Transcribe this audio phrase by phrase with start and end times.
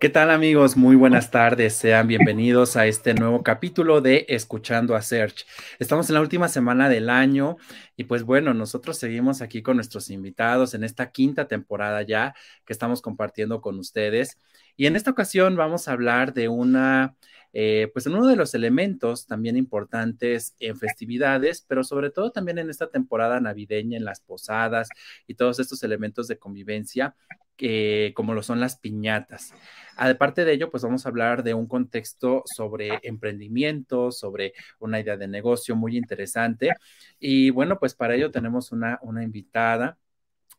[0.00, 0.76] ¿Qué tal amigos?
[0.76, 1.74] Muy buenas tardes.
[1.74, 5.44] Sean bienvenidos a este nuevo capítulo de Escuchando a Search.
[5.80, 7.56] Estamos en la última semana del año
[7.96, 12.32] y pues bueno, nosotros seguimos aquí con nuestros invitados en esta quinta temporada ya
[12.64, 14.38] que estamos compartiendo con ustedes.
[14.76, 17.16] Y en esta ocasión vamos a hablar de una,
[17.52, 22.58] eh, pues en uno de los elementos también importantes en festividades, pero sobre todo también
[22.58, 24.90] en esta temporada navideña, en las posadas
[25.26, 27.16] y todos estos elementos de convivencia,
[28.14, 29.52] como lo son las piñatas.
[29.96, 35.16] Aparte de ello, pues vamos a hablar de un contexto sobre emprendimiento, sobre una idea
[35.16, 36.70] de negocio muy interesante.
[37.18, 39.98] Y bueno, pues para ello tenemos una, una invitada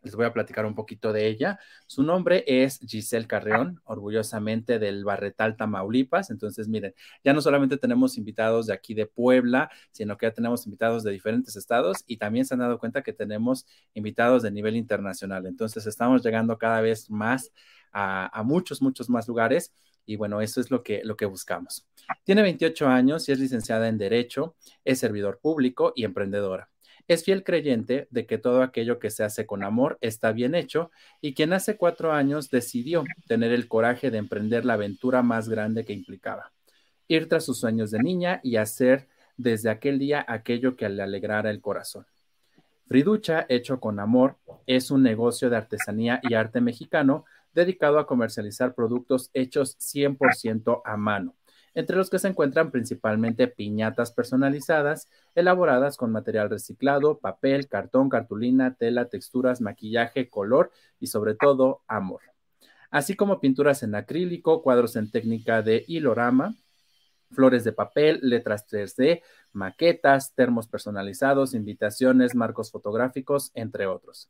[0.01, 1.59] les voy a platicar un poquito de ella.
[1.87, 6.29] Su nombre es Giselle Carreón, orgullosamente del Barretal, Tamaulipas.
[6.29, 10.65] Entonces, miren, ya no solamente tenemos invitados de aquí de Puebla, sino que ya tenemos
[10.65, 14.75] invitados de diferentes estados y también se han dado cuenta que tenemos invitados de nivel
[14.75, 15.45] internacional.
[15.45, 17.51] Entonces, estamos llegando cada vez más
[17.91, 19.73] a, muchos, muchos más lugares.
[20.05, 21.85] Y bueno, eso es lo que, lo que buscamos.
[22.23, 26.69] Tiene 28 años y es licenciada en Derecho, es servidor público y emprendedora.
[27.09, 30.91] Es fiel creyente de que todo aquello que se hace con amor está bien hecho
[31.21, 35.85] y quien hace cuatro años decidió tener el coraje de emprender la aventura más grande
[35.85, 36.51] que implicaba,
[37.07, 39.07] ir tras sus sueños de niña y hacer
[39.37, 42.05] desde aquel día aquello que le alegrara el corazón.
[42.85, 48.75] Friducha, hecho con amor, es un negocio de artesanía y arte mexicano dedicado a comercializar
[48.75, 51.33] productos hechos 100% a mano
[51.73, 58.75] entre los que se encuentran principalmente piñatas personalizadas, elaboradas con material reciclado, papel, cartón, cartulina,
[58.75, 62.21] tela, texturas, maquillaje, color y sobre todo amor.
[62.91, 66.55] Así como pinturas en acrílico, cuadros en técnica de hilorama,
[67.31, 69.21] flores de papel, letras 3D,
[69.53, 74.29] maquetas, termos personalizados, invitaciones, marcos fotográficos, entre otros.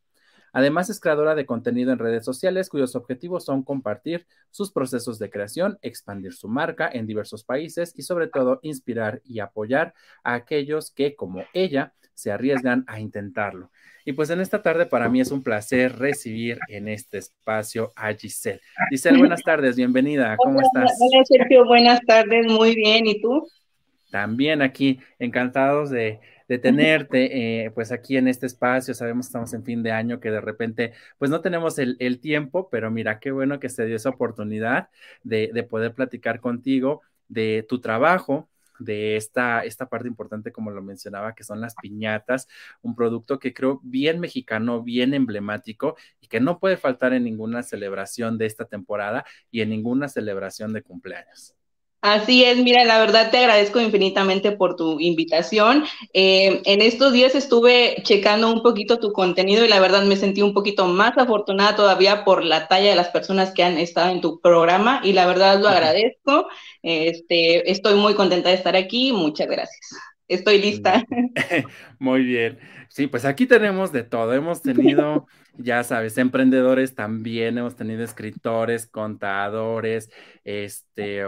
[0.54, 5.30] Además, es creadora de contenido en redes sociales cuyos objetivos son compartir sus procesos de
[5.30, 9.94] creación, expandir su marca en diversos países y sobre todo inspirar y apoyar
[10.24, 13.72] a aquellos que, como ella, se arriesgan a intentarlo.
[14.06, 18.14] Y pues en esta tarde para mí es un placer recibir en este espacio a
[18.14, 18.60] Giselle.
[18.90, 20.92] Giselle, buenas tardes, bienvenida, ¿cómo estás?
[21.00, 23.48] Hola Sergio, buenas tardes, muy bien, ¿y tú?
[24.12, 28.94] También aquí, encantados de, de tenerte eh, pues aquí en este espacio.
[28.94, 32.70] Sabemos que estamos en fin de año, que de repente pues no tenemos el, tiempo,
[32.70, 34.90] pero mira qué bueno que se dio esa oportunidad
[35.24, 38.50] de, de poder platicar contigo de tu trabajo,
[38.80, 42.48] de esta, esta parte importante, como lo mencionaba, que son las piñatas,
[42.82, 47.62] un producto que creo bien mexicano, bien emblemático y que no puede faltar en ninguna
[47.64, 51.59] celebración de esta temporada y en ninguna celebración de cumpleaños.
[52.02, 55.84] Así es, mira, la verdad te agradezco infinitamente por tu invitación.
[56.14, 60.42] Eh, en estos días estuve checando un poquito tu contenido y la verdad me sentí
[60.42, 64.22] un poquito más afortunada todavía por la talla de las personas que han estado en
[64.22, 66.48] tu programa y la verdad lo agradezco.
[66.84, 69.12] Este, estoy muy contenta de estar aquí.
[69.12, 69.90] Muchas gracias.
[70.30, 71.04] Estoy lista.
[72.00, 72.60] Muy bien.
[72.88, 74.34] Sí, pues aquí tenemos de todo.
[74.34, 75.28] Hemos tenido,
[75.58, 80.10] ya sabes, emprendedores también, hemos tenido escritores, contadores,
[80.44, 81.24] este,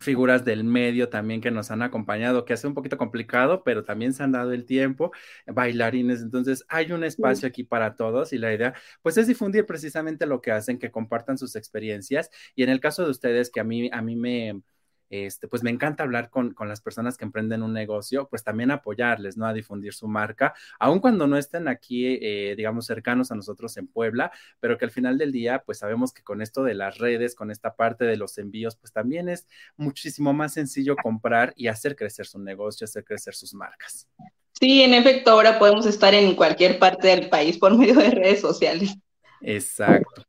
[0.00, 4.14] figuras del medio también que nos han acompañado, que hace un poquito complicado, pero también
[4.14, 5.12] se han dado el tiempo,
[5.46, 10.26] bailarines, entonces hay un espacio aquí para todos y la idea pues es difundir precisamente
[10.26, 12.30] lo que hacen, que compartan sus experiencias.
[12.54, 14.62] Y en el caso de ustedes que a mí a mí me
[15.10, 19.36] este, pues me encanta hablar con, las personas que emprenden un negocio, pues también apoyarles,
[19.36, 19.46] ¿no?
[19.46, 23.88] A difundir su marca, aun cuando no estén aquí, eh, digamos, cercanos a nosotros en
[23.88, 27.34] Puebla, pero que al final del día, pues sabemos que con esto de las redes,
[27.34, 31.96] con esta parte de los envíos, pues también es muchísimo más sencillo comprar y hacer
[31.96, 34.08] crecer su negocio, hacer crecer sus marcas.
[34.52, 38.40] Sí, en efecto, ahora podemos estar en cualquier parte del país por medio de redes
[38.40, 38.94] sociales.
[39.40, 40.22] Exacto.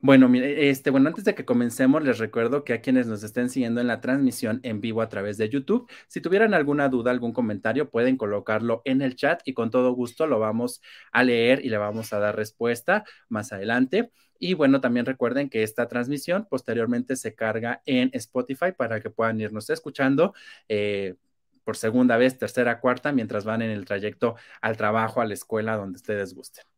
[0.00, 3.50] Bueno, mire, este, bueno, antes de que comencemos, les recuerdo que a quienes nos estén
[3.50, 7.32] siguiendo en la transmisión en vivo a través de YouTube, si tuvieran alguna duda, algún
[7.32, 10.80] comentario, pueden colocarlo en el chat y con todo gusto lo vamos
[11.10, 14.12] a leer y le vamos a dar respuesta más adelante.
[14.38, 19.40] Y bueno, también recuerden que esta transmisión posteriormente se carga en Spotify para que puedan
[19.40, 20.32] irnos escuchando.
[20.68, 21.16] Eh,
[21.64, 25.76] por segunda vez, tercera, cuarta, mientras van en el trayecto al trabajo, a la escuela,
[25.76, 26.77] donde ustedes gusten.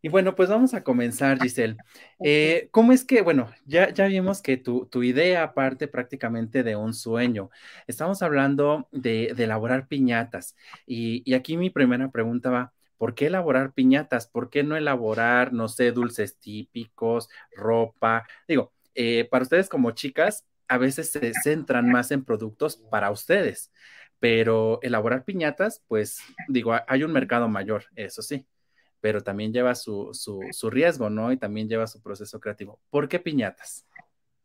[0.00, 1.76] Y bueno, pues vamos a comenzar, Giselle.
[2.20, 6.74] Eh, ¿Cómo es que, bueno, ya, ya vimos que tu, tu, idea parte prácticamente de
[6.74, 7.48] un sueño.
[7.86, 10.56] Estamos hablando de, de elaborar piñatas.
[10.84, 14.26] Y, y, aquí mi primera pregunta va, ¿por qué elaborar piñatas?
[14.26, 18.26] ¿Por qué no elaborar, no sé, dulces típicos, ropa?
[18.48, 23.72] Digo, eh, para ustedes como chicas, a veces se centran más en productos para ustedes,
[24.18, 28.46] pero elaborar piñatas, pues digo, hay un mercado mayor, eso sí
[29.00, 31.32] pero también lleva su, su, su riesgo, ¿no?
[31.32, 32.78] Y también lleva su proceso creativo.
[32.90, 33.84] ¿Por qué piñatas?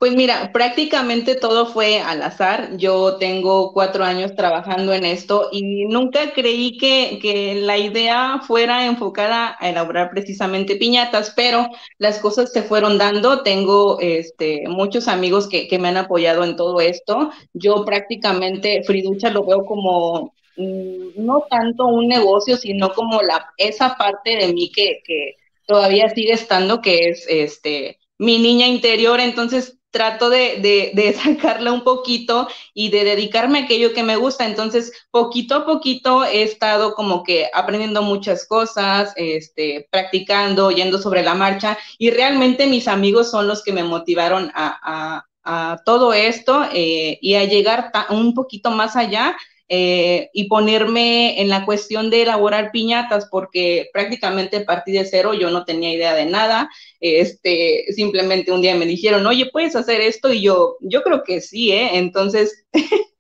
[0.03, 2.75] Pues mira, prácticamente todo fue al azar.
[2.75, 8.85] Yo tengo cuatro años trabajando en esto y nunca creí que, que, la idea fuera
[8.85, 11.69] enfocada a elaborar precisamente piñatas, pero
[11.99, 13.43] las cosas se fueron dando.
[13.43, 17.31] Tengo este, muchos amigos que, que me han apoyado en todo esto.
[17.53, 24.35] Yo prácticamente Friducha lo veo como no tanto un negocio, sino como la, esa parte
[24.35, 25.35] de mí que, que
[25.65, 29.19] todavía sigue estando, que es este, mi niña interior.
[29.19, 34.17] Entonces trato de, de, de, sacarla un poquito y de dedicarme a aquello que me
[34.17, 34.45] gusta.
[34.45, 41.23] Entonces, poquito a poquito he estado como que aprendiendo muchas cosas, este, practicando, yendo sobre
[41.23, 46.13] la marcha y realmente mis amigos son los que me motivaron a, a, a todo
[46.13, 49.37] esto eh, y a llegar un poquito más allá
[49.69, 55.49] eh, y ponerme en la cuestión de elaborar piñatas, porque prácticamente partí de cero, yo
[55.49, 56.69] no tenía idea de nada,
[56.99, 60.31] este, simplemente un día me dijeron, oye, ¿puedes hacer esto?
[60.33, 61.91] Y yo, yo creo que sí, ¿eh?
[61.97, 62.65] Entonces,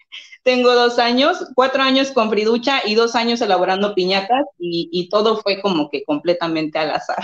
[0.43, 5.37] tengo dos años, cuatro años con Friducha y dos años elaborando piñatas y, y todo
[5.41, 7.23] fue como que completamente al azar.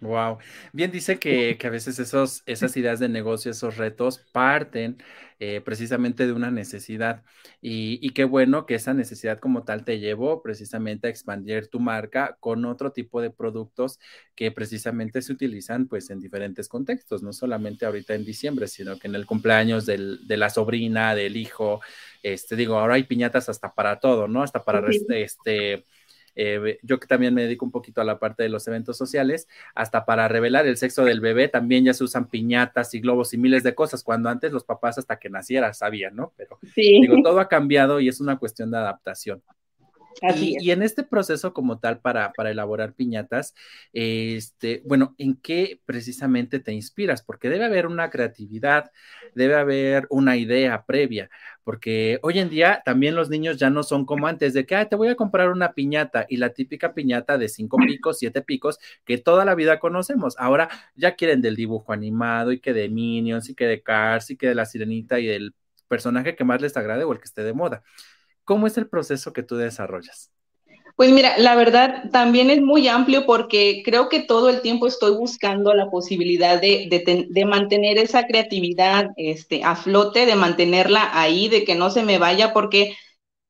[0.00, 0.38] Wow.
[0.72, 4.98] Bien dice que, que, a veces esos, esas ideas de negocio, esos retos parten
[5.40, 7.24] eh, precisamente de una necesidad.
[7.60, 11.80] Y, y, qué bueno que esa necesidad como tal te llevó precisamente a expandir tu
[11.80, 13.98] marca con otro tipo de productos
[14.36, 19.08] que precisamente se utilizan pues en diferentes contextos, no solamente ahorita en diciembre, sino que
[19.08, 21.80] en el cumpleaños del, de la sobrina, del hijo.
[22.22, 24.44] Este, digo, ahora hay piñatas hasta para todo, ¿no?
[24.44, 25.84] Hasta para este
[26.40, 29.48] eh, yo que también me dedico un poquito a la parte de los eventos sociales,
[29.74, 33.38] hasta para revelar el sexo del bebé también ya se usan piñatas y globos y
[33.38, 36.32] miles de cosas, cuando antes los papás hasta que naciera sabían, ¿no?
[36.36, 39.42] Pero digo, todo ha cambiado y es una cuestión de adaptación.
[40.38, 43.54] Y, en este proceso como tal para, para elaborar piñatas,
[43.92, 47.22] este, bueno, ¿en qué precisamente te inspiras?
[47.22, 48.90] Porque debe haber una creatividad,
[49.34, 51.30] debe haber una idea previa,
[51.64, 54.96] porque hoy en día también los niños ya no son como antes de que, te
[54.96, 59.18] voy a comprar una piñata y la típica piñata de cinco picos, siete picos, que
[59.18, 60.34] toda la vida conocemos.
[60.38, 64.36] Ahora ya quieren del dibujo animado y que de Minions y que de Cars y
[64.36, 65.54] que de la sirenita y del
[65.88, 67.82] personaje que más les agrade o el que esté de moda.
[68.48, 70.30] ¿Cómo es el proceso que tú desarrollas?
[70.96, 75.14] Pues mira, la verdad también es muy amplio porque creo que todo el tiempo estoy
[75.14, 76.88] buscando la posibilidad de,
[77.28, 82.16] de, mantener esa creatividad este, a flote, de mantenerla ahí, de que no se me
[82.16, 82.96] vaya, porque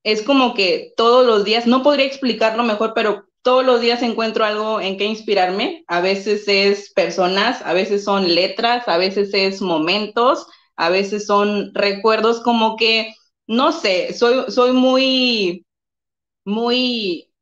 [0.02, 4.44] es como que todos los días, no podría explicarlo mejor, pero todos los días encuentro
[4.44, 5.84] algo en que inspirarme.
[5.86, 11.72] A veces es personas, a veces son letras, a veces es momentos, a veces son
[11.72, 13.14] recuerdos como que
[13.48, 15.66] no sé, soy, soy muy,
[16.44, 17.32] muy,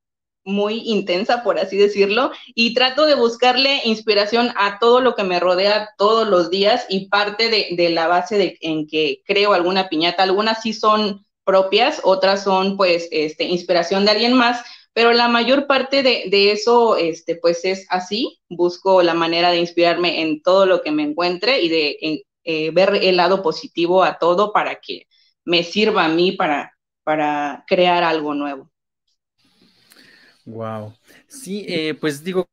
[0.45, 5.41] muy intensa, por así decirlo, y trato de buscarle inspiración a todo lo que me
[5.41, 10.63] rodea todos los días y parte de, la base en que creo alguna piñata, algunas
[10.63, 16.03] sí son propias, otras son pues este, inspiración de alguien más, pero la mayor parte
[16.03, 20.83] de, de, eso, este, pues es así, busco la manera de inspirarme en todo lo
[20.83, 25.09] que me encuentre y de eh, ver el lado positivo a todo para que
[25.47, 28.71] me sirva a mí para, para crear algo nuevo.
[30.45, 30.95] Wow.
[31.27, 32.47] Sí, eh, pues digo,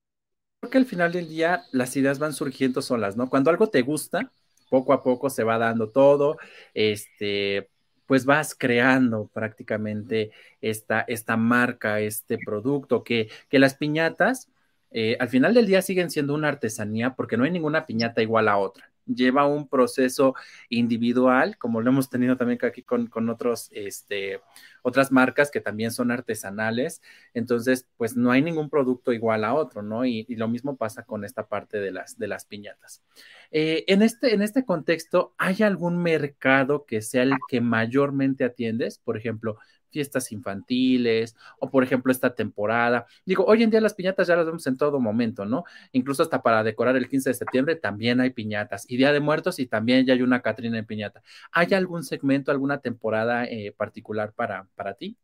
[0.61, 3.29] creo que al final del día las ideas van surgiendo solas, ¿no?
[3.29, 4.31] Cuando algo te gusta,
[4.69, 6.37] poco a poco se va dando todo,
[6.73, 7.69] este,
[8.05, 10.31] pues vas creando prácticamente
[10.61, 14.49] esta, esta marca, este producto, que, que las piñatas,
[14.91, 18.47] eh, al final del día siguen siendo una artesanía porque no hay ninguna piñata igual
[18.47, 20.35] a otra lleva un proceso
[20.69, 24.41] individual, como lo hemos tenido también aquí con, con otros, este,
[24.81, 27.01] otras marcas que también son artesanales.
[27.33, 30.05] Entonces, pues no hay ningún producto igual a otro, ¿no?
[30.05, 33.03] Y, lo mismo pasa con esta parte de las, de las piñatas.
[33.51, 38.97] Eh, en, este, en este contexto, ¿hay algún mercado que sea el que mayormente atiendes?
[38.97, 39.57] Por ejemplo,
[39.93, 43.05] fiestas infantiles o por ejemplo esta temporada.
[43.25, 45.63] Digo, hoy en día las piñatas ya las vemos en todo momento, ¿no?
[45.93, 49.59] Incluso hasta para decorar el 15 de septiembre también hay piñatas y Día de Muertos
[49.59, 51.21] y también ya hay una Catrina en piñata.
[51.51, 55.15] ¿Hay algún segmento, alguna temporada eh, particular para, para ti?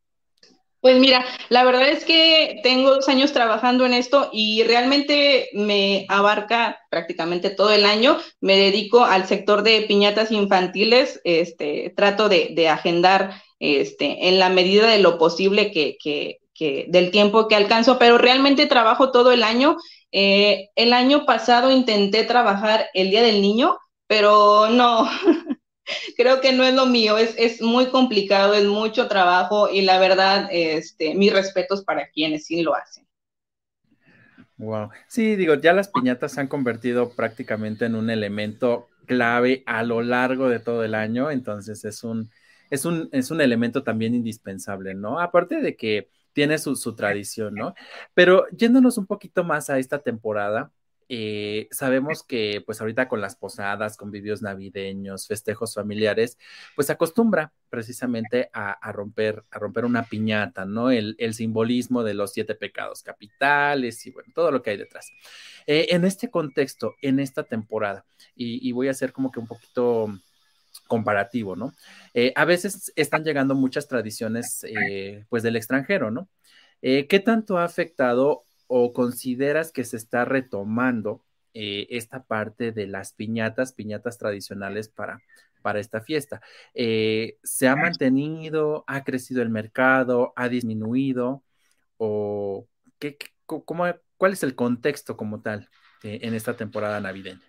[0.82, 6.06] Pues mira, la verdad es que tengo dos años trabajando en esto y realmente me
[6.08, 8.18] abarca prácticamente todo el año.
[8.40, 14.88] Me dedico al sector de piñatas infantiles, este, trato de, agendar este, en la medida
[14.90, 16.40] de lo posible que,
[16.88, 19.78] del tiempo que alcanzo, pero realmente trabajo todo el año.
[20.12, 25.08] Eh, el año pasado intenté trabajar el Día del Niño, pero no,
[26.18, 30.50] creo que no es lo mío, es, muy complicado, es mucho trabajo y la verdad,
[30.52, 33.06] este, mis respetos para quienes sí lo hacen.
[34.58, 34.90] Wow.
[35.08, 40.02] Sí, digo, ya las piñatas se han convertido prácticamente en un elemento clave a lo
[40.02, 42.30] largo de todo el año, entonces es un,
[42.70, 45.20] es un, es un elemento también indispensable, ¿no?
[45.20, 47.74] Aparte de que tiene su, su tradición, ¿no?
[48.14, 50.72] Pero yéndonos un poquito más a esta temporada,
[51.12, 56.38] eh, sabemos que pues ahorita con las posadas, convivios navideños, festejos familiares,
[56.76, 60.92] pues se acostumbra precisamente a, romper, a romper una piñata, ¿no?
[60.92, 65.12] El, simbolismo de los siete pecados capitales y bueno, todo lo que hay detrás.
[65.66, 70.08] Eh, en este contexto, en esta temporada, y, voy a hacer como que un poquito
[70.88, 71.74] comparativo, ¿no?
[72.14, 74.66] Eh, a veces están llegando muchas tradiciones
[75.30, 76.30] pues del extranjero, ¿no?
[76.82, 81.24] ¿Qué tanto ha afectado o consideras que se está retomando
[81.56, 85.20] eh, esta parte de las piñatas, piñatas tradicionales para,
[85.64, 86.42] para esta fiesta?
[86.76, 91.44] Eh, ¿Se ha mantenido, ha crecido el mercado, ha disminuido
[91.98, 92.68] o
[93.00, 93.86] qué, cómo,
[94.18, 95.68] cuál es el contexto como tal
[96.04, 97.42] eh, en esta temporada navideña?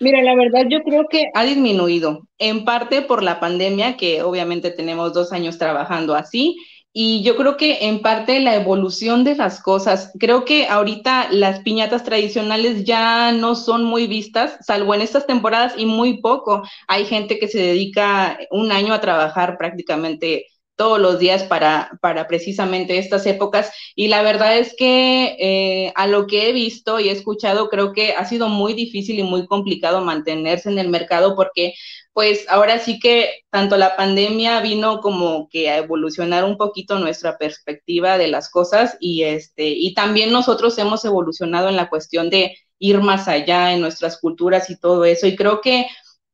[0.00, 4.70] Mira, la verdad yo creo que ha disminuido, en parte por la pandemia, que obviamente
[4.70, 6.56] tenemos dos años trabajando así,
[6.92, 11.60] y yo creo que en parte la evolución de las cosas, creo que ahorita las
[11.60, 16.62] piñatas tradicionales ya no son muy vistas, salvo en estas temporadas y muy poco.
[16.88, 20.46] Hay gente que se dedica un año a trabajar prácticamente
[20.78, 23.72] todos los días para, para precisamente estas épocas.
[23.96, 27.92] Y la verdad es que eh, a lo que he visto y he escuchado, creo
[27.92, 31.74] que ha sido muy difícil y muy complicado mantenerse en el mercado porque
[32.12, 37.38] pues ahora sí que tanto la pandemia vino como que a evolucionar un poquito nuestra
[37.38, 42.56] perspectiva de las cosas y este y también nosotros hemos evolucionado en la cuestión de
[42.78, 45.86] ir más allá en nuestras culturas y todo eso y creo que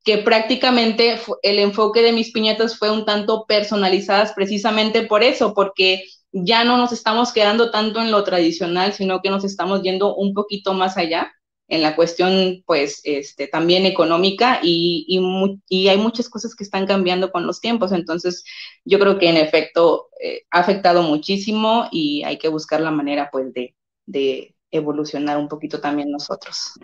[0.05, 6.05] que prácticamente el enfoque de mis piñatas fue un tanto personalizadas precisamente por eso, porque
[6.31, 10.35] ya no nos estamos quedando tanto en lo tradicional, sino que nos estamos yendo un
[10.35, 11.33] poquito más allá
[11.69, 15.07] en la cuestión, pues, este, también económica y,
[15.69, 17.93] y, hay muchas cosas que están cambiando con los tiempos.
[17.93, 18.45] Entonces,
[18.85, 23.31] yo creo que en efecto eh, ha afectado muchísimo y hay que buscar la manera,
[23.33, 26.75] pues, de, de evolucionar un poquito también nosotros.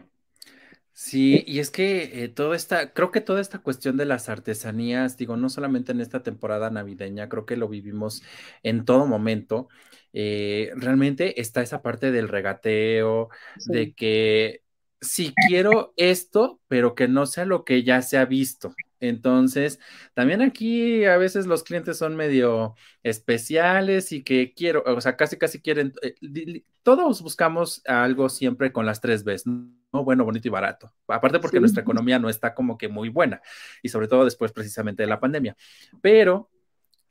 [1.03, 5.17] Sí, y es que eh, toda esta, creo que toda esta cuestión de las artesanías,
[5.17, 8.23] digo, no solamente en esta temporada navideña, creo que lo vivimos
[8.63, 9.69] en todo momento.
[10.13, 13.31] Eh, realmente está esa parte del regateo,
[13.65, 14.63] de que
[15.01, 18.75] si quiero esto, pero que no sea lo que ya se ha visto.
[19.01, 19.81] Entonces,
[20.15, 25.37] también aquí a veces los clientes son medio especiales y que quiero, o sea, casi,
[25.37, 30.05] casi quieren, eh, todos buscamos algo siempre con las tres Bs, ¿no?
[30.05, 30.93] Bueno, bonito y barato.
[31.09, 33.43] Aparte porque nuestra economía no está como que muy buena
[33.83, 35.57] y sobre todo después precisamente de la pandemia.
[36.01, 36.51] Pero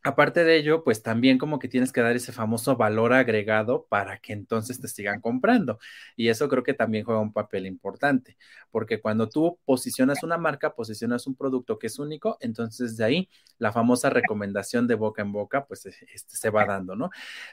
[0.01, 4.19] Aparte de ello, pues también como que tienes que dar ese famoso valor agregado para
[4.19, 5.77] que entonces te sigan comprando.
[6.15, 8.37] Y eso creo que también juega un papel importante,
[8.71, 13.29] porque cuando tú posicionas una marca, posicionas un producto que es único, entonces de ahí
[13.57, 17.09] la famosa recomendación de boca en boca, pues este, se va dando, ¿no?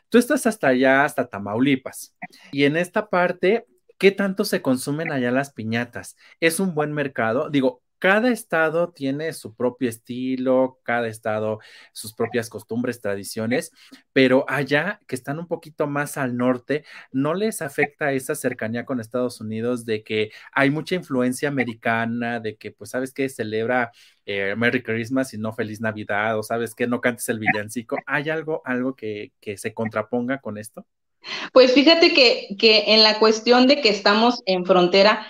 [0.08, 2.14] Tú estás hasta allá, hasta Tamaulipas.
[2.52, 3.66] Y en esta parte,
[3.98, 6.16] ¿qué tanto se consumen allá las piñatas?
[6.40, 7.50] ¿Es un buen mercado?
[7.50, 11.60] Digo, cada estado tiene su propio estilo, cada estado
[11.92, 13.72] sus propias costumbres, tradiciones,
[14.12, 19.00] pero allá que están un poquito más al norte, no les afecta esa cercanía con
[19.00, 23.92] Estados Unidos de que hay mucha influencia americana, de que pues sabes que celebra
[24.24, 27.96] eh, Merry Christmas y no Feliz Navidad, o sabes que no cantes el villancico.
[28.06, 30.86] ¿Hay algo, algo que, que se contraponga con esto?
[31.52, 35.26] Pues fíjate que, que en la cuestión de que estamos en frontera,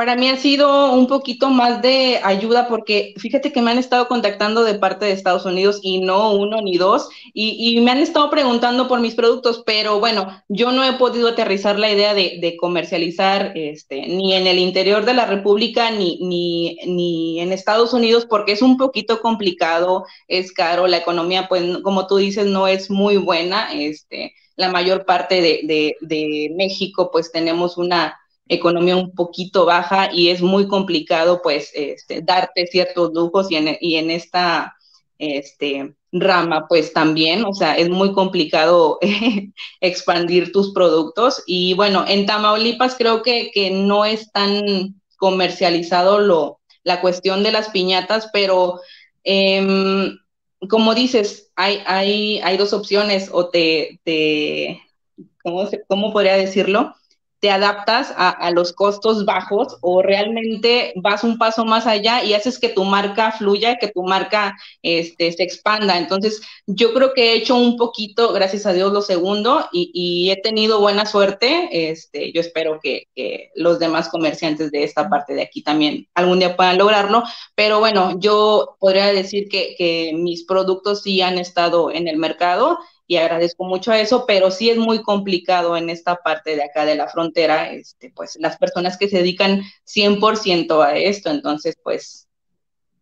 [0.00, 4.08] para mí ha sido un poquito más de ayuda porque fíjate que me han estado
[4.08, 8.30] contactando de parte de Estados Unidos y no uno ni dos y, me han estado
[8.30, 13.52] preguntando por mis productos, pero bueno, yo no he podido aterrizar la idea de, comercializar
[13.54, 18.52] este, ni en el interior de la República ni, ni, ni en Estados Unidos porque
[18.52, 23.18] es un poquito complicado, es caro, la economía, pues como tú dices, no es muy
[23.18, 23.74] buena.
[23.74, 28.19] Este, la mayor parte de, de México, pues tenemos una
[28.50, 34.10] economía un poquito baja y es muy complicado pues este, darte ciertos lujos y en,
[34.10, 34.74] esta
[35.18, 38.98] este, rama, pues también, o sea, es muy complicado
[39.80, 41.44] expandir tus productos.
[41.46, 47.68] Y bueno, en Tamaulipas creo que, no es tan comercializado lo, la cuestión de las
[47.68, 48.80] piñatas, pero
[49.22, 50.18] em,
[50.68, 54.82] como dices, hay, hay, dos opciones, o te, te
[55.44, 56.94] ¿cómo, ¿cómo podría decirlo?
[57.40, 62.58] Te adaptas a, los costos bajos o realmente vas un paso más allá y haces
[62.58, 65.96] que tu marca fluya, que tu marca este, se expanda.
[65.96, 70.36] Entonces, yo creo que he hecho un poquito, gracias a Dios, lo segundo y, he
[70.42, 71.90] tenido buena suerte.
[71.90, 73.08] Este, yo espero que,
[73.54, 77.22] los demás comerciantes de esta parte de aquí también algún día puedan lograrlo.
[77.54, 82.78] Pero bueno, yo podría decir que, que mis productos sí han estado en el mercado
[83.10, 86.84] y agradezco mucho a eso, pero sí es muy complicado en esta parte de acá
[86.84, 92.28] de la frontera, este, pues las personas que se dedican 100% a esto, entonces pues...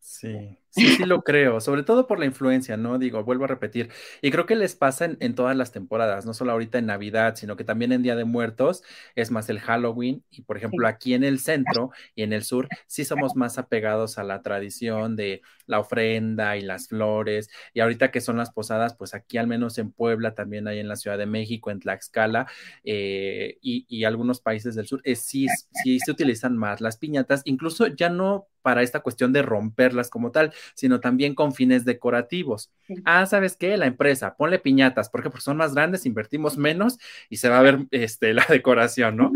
[0.01, 0.57] Sí.
[0.71, 2.99] Sí, sí lo creo, sobre todo por la influencia, ¿no?
[2.99, 3.91] Digo, vuelvo a repetir,
[4.23, 7.57] y creo que les pasa en, todas las temporadas, no solo ahorita en Navidad, sino
[7.57, 8.83] que también en Día de Muertos,
[9.15, 12.69] es más el Halloween, y por ejemplo aquí en el centro y en el sur,
[12.87, 18.11] sí somos más apegados a la tradición de la ofrenda y las flores, y ahorita
[18.11, 21.19] que son las posadas, pues aquí al menos en Puebla, también hay en la Ciudad
[21.19, 22.47] de México, en Tlaxcala,
[22.85, 25.47] eh, y, algunos países del sur, eh, sí,
[25.85, 30.31] sí se utilizan más las piñatas, incluso ya no para esta cuestión de romperlas como
[30.31, 32.71] tal, sino también con fines decorativos.
[33.05, 33.77] Ah, ¿sabes qué?
[33.77, 36.99] La empresa, ponle piñatas, porque son más grandes, invertimos menos
[37.29, 39.33] y se va a ver este, la decoración, ¿no?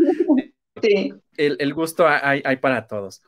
[0.81, 1.13] Sí.
[1.37, 3.21] El, gusto hay, para todos.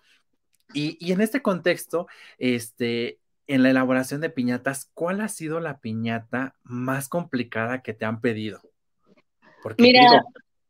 [0.74, 2.08] Y, en este contexto,
[2.38, 8.06] este, en la elaboración de piñatas, ¿cuál ha sido la piñata más complicada que te
[8.06, 8.62] han pedido?
[9.64, 10.24] Porque Mira,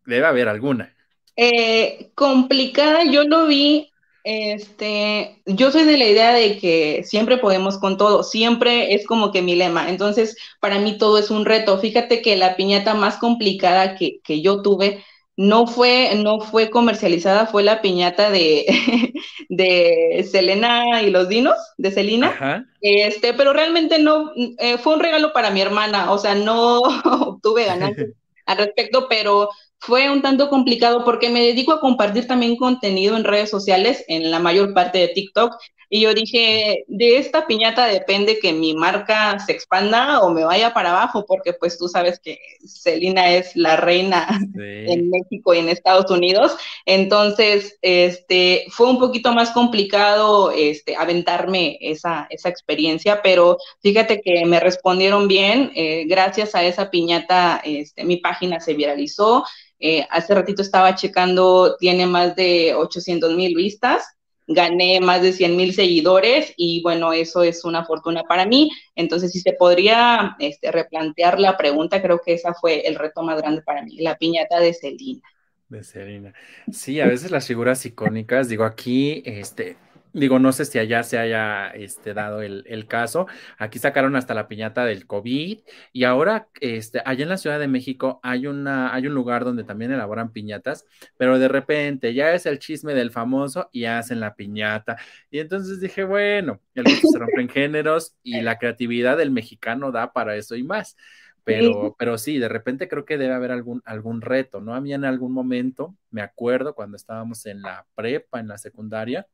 [0.05, 0.95] debe haber alguna.
[1.35, 3.91] Eh, complicada, yo lo vi
[4.25, 9.31] este, yo soy de la idea de que siempre podemos con todo, siempre es como
[9.31, 9.87] que mi lema.
[9.87, 11.77] Entonces, para mí todo es un reto.
[11.77, 15.05] Fíjate que la piñata más complicada que, que yo tuve
[15.37, 18.65] no fue, no fue comercializada, fue la piñata de,
[19.49, 22.65] de Selena y los dinos, de Selena.
[22.81, 27.65] Este, pero realmente no, eh, fue un regalo para mi hermana, o sea, no obtuve
[27.65, 28.11] ganancias
[28.45, 29.49] al respecto, pero
[29.79, 34.31] fue un tanto complicado porque me dedico a compartir también contenido en redes sociales, en
[34.31, 35.53] la mayor parte de TikTok,
[35.95, 40.73] y yo dije, de esta piñata depende que mi marca se expanda o me vaya
[40.73, 45.69] para abajo, porque pues tú sabes que Celina es la reina en México y en
[45.69, 46.57] Estados Unidos.
[46.85, 54.45] Entonces, este, fue un poquito más complicado este, aventarme esa, esa experiencia, pero fíjate que
[54.45, 55.71] me respondieron bien.
[55.75, 59.45] Eh, gracias a esa piñata, este, mi página se viralizó.
[59.79, 64.14] Eh, hace ratito estaba checando, tiene más de 800 mil vistas
[64.47, 68.71] gané más de 100 mil seguidores y bueno, eso es una fortuna para mí.
[68.95, 73.41] Entonces, si se podría este, replantear la pregunta, creo que ese fue el reto más
[73.41, 75.21] grande para mí, la piñata de Celina.
[75.67, 76.33] De Celina.
[76.71, 79.77] Sí, a veces las figuras icónicas, digo, aquí, este,
[80.15, 83.27] Digo, no sé si allá se haya este, dado el, caso.
[83.57, 85.59] Aquí sacaron hasta la piñata del COVID
[85.91, 89.65] y ahora este, allá en la Ciudad de México hay, una, hay un lugar donde
[89.65, 90.85] también elaboran piñatas,
[91.17, 94.95] pero de repente ya es el chisme del famoso y hacen la piñata.
[95.29, 100.13] Y entonces dije, bueno, el gusto se rompen géneros y la creatividad del mexicano da
[100.13, 100.95] para eso y más.
[101.43, 104.73] Pero, pero sí, de repente creo que debe haber algún, algún reto, ¿no?
[104.73, 109.27] A mí en algún momento, me acuerdo cuando estábamos en la prepa, en la secundaria,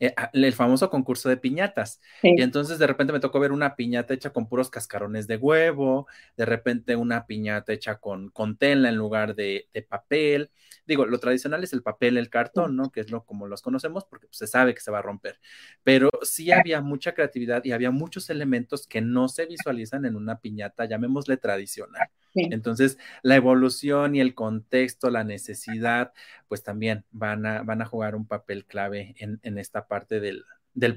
[0.00, 2.00] eh, el famoso concurso de piñatas.
[2.22, 6.06] Y entonces de repente me tocó ver una piñata hecha con puros cascarones de huevo,
[6.36, 10.50] de repente una piñata hecha con, con tela en lugar de, papel.
[10.86, 12.90] Digo, lo tradicional es el papel, el cartón, ¿no?
[12.90, 15.40] Que es lo como los conocemos porque pues, se sabe que se va a romper.
[15.82, 20.40] Pero sí había mucha creatividad y había muchos elementos que no se visualizan en una
[20.40, 22.08] piñata, llamémosle tradicional.
[22.36, 26.12] Entonces, la evolución y el contexto, la necesidad,
[26.48, 30.44] pues también van a, van a jugar un papel clave en, esta parte del,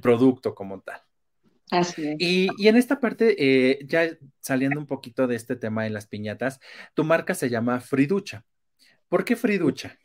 [0.02, 1.02] producto como tal.
[1.72, 4.10] Así Y, en esta parte, eh, ya
[4.40, 6.60] saliendo un poquito de este tema de las piñatas,
[6.94, 8.44] tu marca se llama Friducha.
[9.08, 9.98] ¿Por qué Friducha?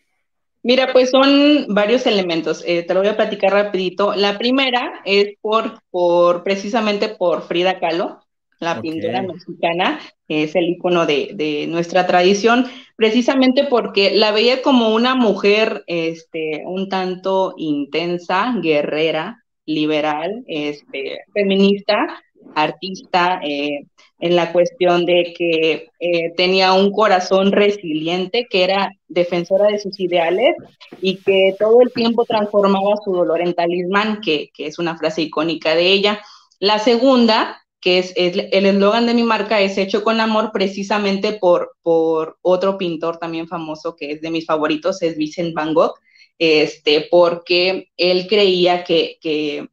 [0.62, 2.64] Mira, pues son varios elementos.
[2.66, 4.14] Eh, te lo voy a platicar rapidito.
[4.14, 8.23] La primera es por, por precisamente por Frida Kahlo
[8.64, 15.14] la pintura mexicana, es el icono de, nuestra tradición, precisamente porque la veía como una
[15.14, 22.22] mujer este, un tanto intensa, guerrera, liberal, este, feminista,
[22.54, 23.86] artista, eh,
[24.20, 29.98] en la cuestión de que eh, tenía un corazón resiliente, que era defensora de sus
[30.00, 30.54] ideales
[31.02, 35.22] y que todo el tiempo transformaba su dolor en talismán, que, que es una frase
[35.22, 36.22] icónica de ella.
[36.58, 41.76] La segunda que es, el eslogan de mi marca es hecho con amor precisamente por,
[41.82, 45.92] por otro pintor también famoso que es de mis favoritos, es Vincent Van Gogh,
[46.38, 49.68] este, porque él creía que, que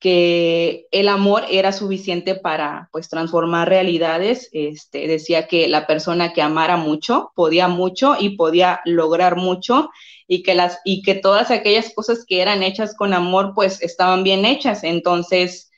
[0.00, 4.48] que el amor era suficiente para pues transformar realidades.
[4.52, 9.90] Este, decía que la persona que amara mucho podía mucho y podía lograr mucho
[10.26, 14.24] y que las y que todas aquellas cosas que eran hechas con amor pues estaban
[14.24, 14.82] bien hechas.
[14.82, 15.71] Entonces,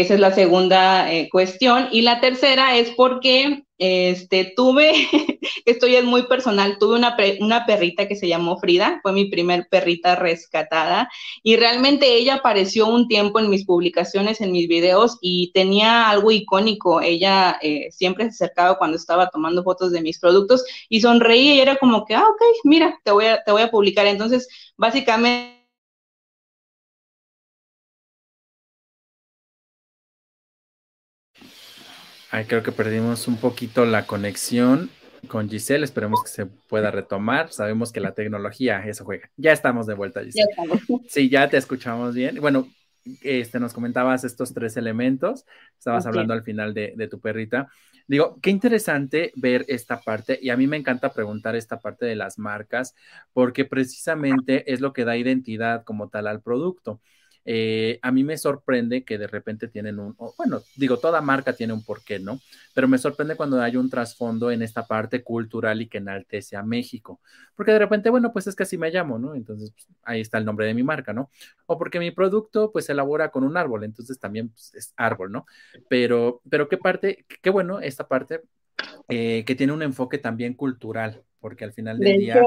[0.00, 1.88] esa es la segunda eh, cuestión.
[1.92, 4.92] Y la tercera es porque este, tuve,
[5.66, 9.26] esto ya es muy personal, tuve una, una perrita que se llamó Frida, fue mi
[9.26, 11.08] primer perrita rescatada
[11.44, 16.32] y realmente ella apareció un tiempo en mis publicaciones, en mis videos y tenía algo
[16.32, 17.00] icónico.
[17.00, 21.60] Ella eh, siempre se acercaba cuando estaba tomando fotos de mis productos y sonreía y
[21.60, 24.06] era como que, ah, ok, mira, te voy a, te voy a publicar.
[24.06, 25.63] Entonces, básicamente
[32.46, 34.90] creo que perdimos un poquito la conexión
[35.28, 35.84] con Giselle.
[35.84, 37.52] Esperemos que se pueda retomar.
[37.52, 39.30] Sabemos que la tecnología eso juega.
[39.36, 40.48] Ya estamos de vuelta, Giselle.
[41.08, 42.40] sí, ya te escuchamos bien.
[42.40, 42.68] Bueno,
[43.22, 45.44] este, nos comentabas estos tres elementos.
[45.78, 47.68] Estabas hablando al final de, de tu perrita.
[48.06, 52.14] Digo, qué interesante ver esta parte y a mí me encanta preguntar esta parte de
[52.14, 52.94] las marcas
[53.32, 57.00] porque precisamente es lo que da identidad como tal al producto.
[57.44, 61.72] Eh, a mí me sorprende que de repente tienen un, bueno, digo, toda marca tiene
[61.72, 62.40] un porqué, ¿no?
[62.74, 66.62] Pero me sorprende cuando hay un trasfondo en esta parte cultural y que enaltece a
[66.62, 67.20] México,
[67.54, 69.34] porque de repente, bueno, pues es que así me llamo, ¿no?
[69.34, 71.30] Entonces, pues, ahí está el nombre de mi marca, ¿no?
[71.66, 75.32] O porque mi producto, pues, se elabora con un árbol, entonces también pues, es árbol,
[75.32, 75.46] ¿no?
[75.88, 78.42] Pero, pero qué parte, qué bueno esta parte
[79.08, 82.40] eh, que tiene un enfoque también cultural, porque al final del día,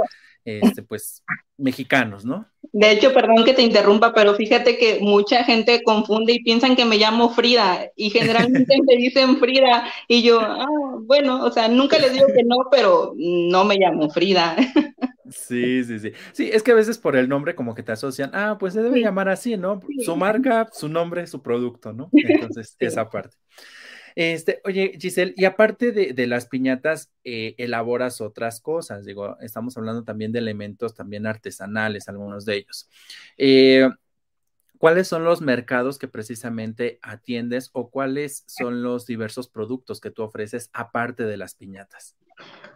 [0.44, 1.24] este, pues,
[1.56, 2.48] mexicanos, ¿no?
[2.72, 6.84] De hecho, perdón que te interrumpa, pero fíjate que mucha gente confunde y piensan que
[6.84, 8.10] me llamo Frida y
[8.66, 10.66] generalmente me dicen Frida y yo, ah,
[11.02, 14.56] bueno, o sea, nunca les digo que no, pero no me llamo Frida.
[15.30, 16.14] Sí, sí, sí.
[16.32, 18.82] Sí, es que a veces por el nombre como que te asocian, ah, pues se
[18.82, 19.80] debe llamar así, ¿no?
[20.04, 22.10] Su marca, su nombre, su producto, ¿no?
[22.14, 23.38] Entonces, esa parte.
[24.20, 29.06] Este, oye, Giselle, y aparte de, las piñatas, eh, elaboras otras cosas.
[29.06, 32.90] Digo, estamos hablando también de elementos también artesanales, algunos de ellos.
[33.38, 33.88] Eh,
[34.80, 40.24] ¿Cuáles son los mercados que precisamente atiendes o cuáles son los diversos productos que tú
[40.24, 42.18] ofreces aparte de las piñatas?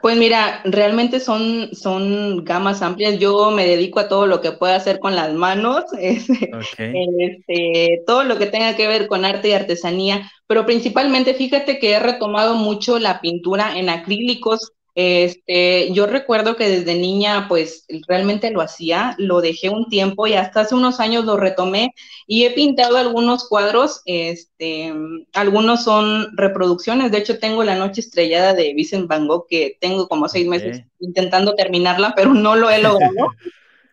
[0.01, 3.19] Pues mira, realmente son, son gamas amplias.
[3.19, 8.39] Yo me dedico a todo lo que pueda hacer con las manos, este, todo lo
[8.39, 12.97] que tenga que ver con arte y artesanía, pero principalmente fíjate que he retomado mucho
[12.97, 19.39] la pintura en acrílicos, este, yo recuerdo que desde niña, pues realmente lo hacía, lo
[19.39, 21.93] dejé un tiempo y hasta hace unos años lo retomé
[22.27, 24.93] y he pintado algunos cuadros, este,
[25.33, 30.09] algunos son reproducciones, de hecho tengo La Noche Estrellada de Vincent Van Gogh que tengo
[30.09, 33.29] como seis meses intentando terminarla, pero no lo he logrado.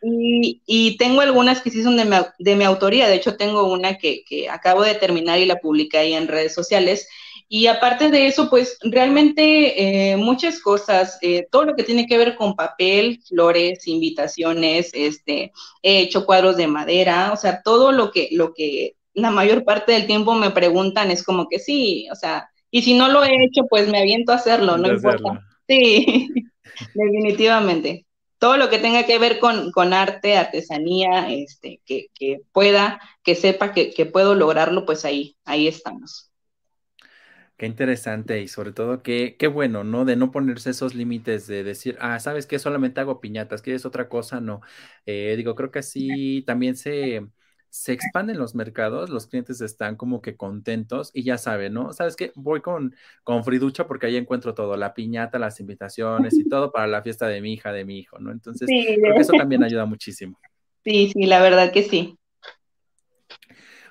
[0.03, 3.99] y, tengo algunas que sí son de mi, de mi autoría, de hecho tengo una
[3.99, 7.09] que, que acabo de terminar y la publiqué ahí en redes sociales
[7.51, 12.19] y aparte de eso, pues realmente eh, muchas cosas, eh, todo lo que tiene que
[12.19, 18.11] ver con papel, flores, invitaciones, este, he hecho cuadros de madera, o sea, todo lo
[18.11, 22.15] que, lo que la mayor parte del tiempo me preguntan es como que sí, o
[22.15, 25.41] sea, y si no lo he hecho, pues me aviento a hacerlo, no importa.
[25.67, 26.29] Sí,
[26.95, 28.05] definitivamente.
[28.39, 33.35] Todo lo que tenga que ver con, con arte, artesanía, este, que, que pueda, que
[33.35, 36.28] sepa que, que puedo lograrlo, pues ahí, ahí estamos.
[37.59, 40.05] Qué interesante y sobre todo qué, qué bueno, ¿no?
[40.05, 42.61] De no ponerse esos límites de decir, ah, ¿sabes qué?
[42.61, 44.40] Solamente hago piñatas, ¿quieres otra cosa?
[44.40, 44.61] No.
[45.07, 47.27] Eh, digo, creo que así también se,
[47.68, 51.92] se expanden los mercados, los clientes están como que contentos y ya saben, ¿no?
[51.92, 52.31] ¿Sabes qué?
[52.37, 52.94] Voy con,
[53.25, 57.27] con Friducha porque ahí encuentro todo, la piñata, las invitaciones y todo para la fiesta
[57.27, 58.31] de mi hija, de mi hijo, ¿no?
[58.31, 60.38] Entonces, creo que eso también ayuda muchísimo.
[60.85, 62.18] Sí, sí, la verdad que sí.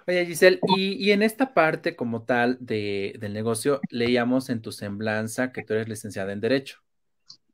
[0.10, 5.52] Oye, Giselle, y, en esta parte como tal de, del negocio, leíamos en tu semblanza
[5.52, 6.80] que tú eres licenciada en Derecho,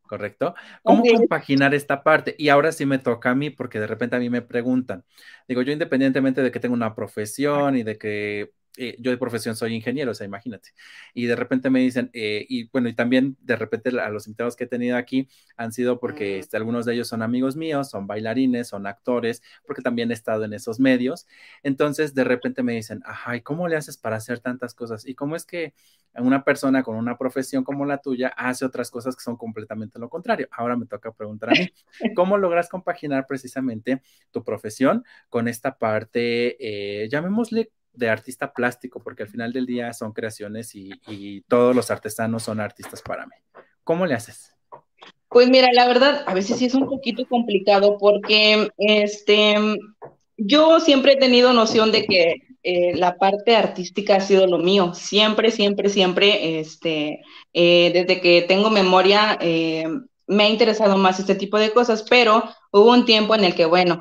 [0.03, 0.53] ¿correcto?
[0.83, 2.35] ¿Cómo compaginar esta parte?
[2.37, 5.03] Y ahora sí me toca a mí, porque de repente a mí me preguntan,
[5.47, 9.55] digo, yo independientemente de que tengo una profesión y de que eh, yo de profesión
[9.55, 10.69] soy ingeniero, o sea, imagínate.
[11.13, 14.55] Y de repente me dicen, eh, y bueno, y también de repente a los invitados
[14.55, 18.07] que he tenido aquí han sido porque este, algunos de ellos son amigos míos, son
[18.07, 21.27] bailarines, son actores, porque también he estado en esos medios.
[21.61, 25.05] Entonces, de repente me dicen, ajá, ¿y cómo le haces para hacer tantas cosas?
[25.07, 25.73] ¿Y cómo es que
[26.15, 30.09] una persona con una profesión como la tuya hace otras cosas que son completamente lo
[30.09, 30.47] contrario?
[30.51, 31.69] Ahora me toca preguntar a mí,
[32.15, 39.23] ¿cómo logras compaginar precisamente tu profesión con esta parte, eh, llamémosle de artista plástico, porque
[39.23, 43.35] al final del día son creaciones y, todos los artesanos son artistas para mí.
[43.83, 44.53] ¿Cómo le haces?
[45.29, 49.55] Pues mira, la verdad, a veces sí es un poquito complicado porque este,
[50.37, 54.93] yo siempre he tenido noción de que eh, la parte artística ha sido lo mío,
[54.93, 59.85] siempre, siempre, siempre, este, eh, desde que tengo memoria, eh,
[60.27, 63.65] me ha interesado más este tipo de cosas, pero hubo un tiempo en el que,
[63.65, 63.99] bueno,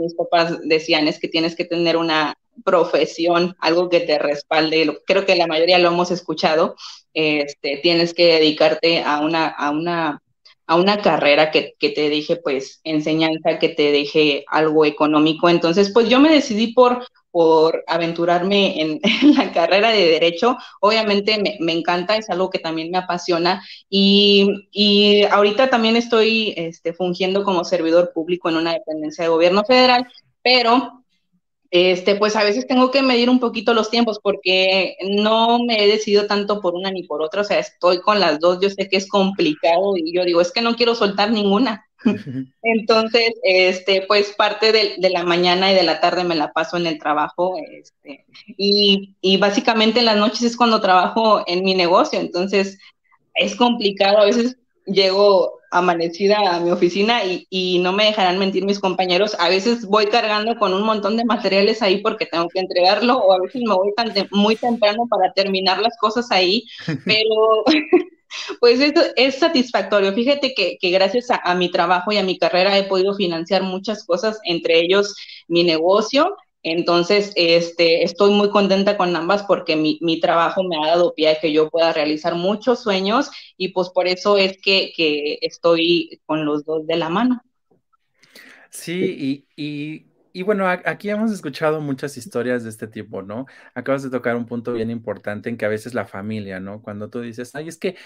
[0.00, 5.26] mis papás decían es que tienes que tener una profesión, algo que te respalde, creo
[5.26, 6.76] que la mayoría lo hemos escuchado,
[7.14, 10.22] este, tienes que dedicarte a una, a una
[10.70, 15.48] a una carrera que, que, te deje pues enseñanza, que te deje algo económico.
[15.48, 19.00] Entonces, pues yo me decidí por, por aventurarme en,
[19.36, 20.56] la carrera de derecho.
[20.80, 26.54] Obviamente me, me, encanta, es algo que también me apasiona y, y ahorita también estoy
[26.56, 30.06] este, fungiendo como servidor público en una dependencia de gobierno federal,
[30.40, 30.99] pero
[31.70, 35.86] este, pues a veces tengo que medir un poquito los tiempos porque no me he
[35.86, 38.88] decidido tanto por una ni por otra, o sea, estoy con las dos, yo sé
[38.88, 41.86] que es complicado y yo digo, es que no quiero soltar ninguna.
[42.62, 46.76] Entonces, este, pues parte de, de, la mañana y de la tarde me la paso
[46.76, 48.24] en el trabajo, este,
[48.56, 52.78] y, y básicamente en las noches es cuando trabajo en mi negocio, entonces
[53.34, 54.56] es complicado, a veces
[54.86, 59.36] llego amanecida a mi oficina y, y, no me dejarán mentir mis compañeros.
[59.38, 63.32] A veces voy cargando con un montón de materiales ahí porque tengo que entregarlo o
[63.32, 66.64] a veces me voy tan muy temprano para terminar las cosas ahí,
[67.04, 67.64] pero
[68.60, 70.12] pues esto es satisfactorio.
[70.12, 73.62] Fíjate que, que gracias a, a, mi trabajo y a mi carrera he podido financiar
[73.62, 75.14] muchas cosas, entre ellos
[75.46, 80.88] mi negocio entonces, este, estoy muy contenta con ambas porque mi, mi, trabajo me ha
[80.88, 84.92] dado pie a que yo pueda realizar muchos sueños y pues por eso es que,
[84.94, 87.42] que estoy con los dos de la mano.
[88.68, 93.46] Sí, y, y, bueno, aquí hemos escuchado muchas historias de este tipo, ¿no?
[93.74, 96.82] Acabas de tocar un punto bien importante en que a veces la familia, ¿no?
[96.82, 97.96] Cuando tú dices, ay, es que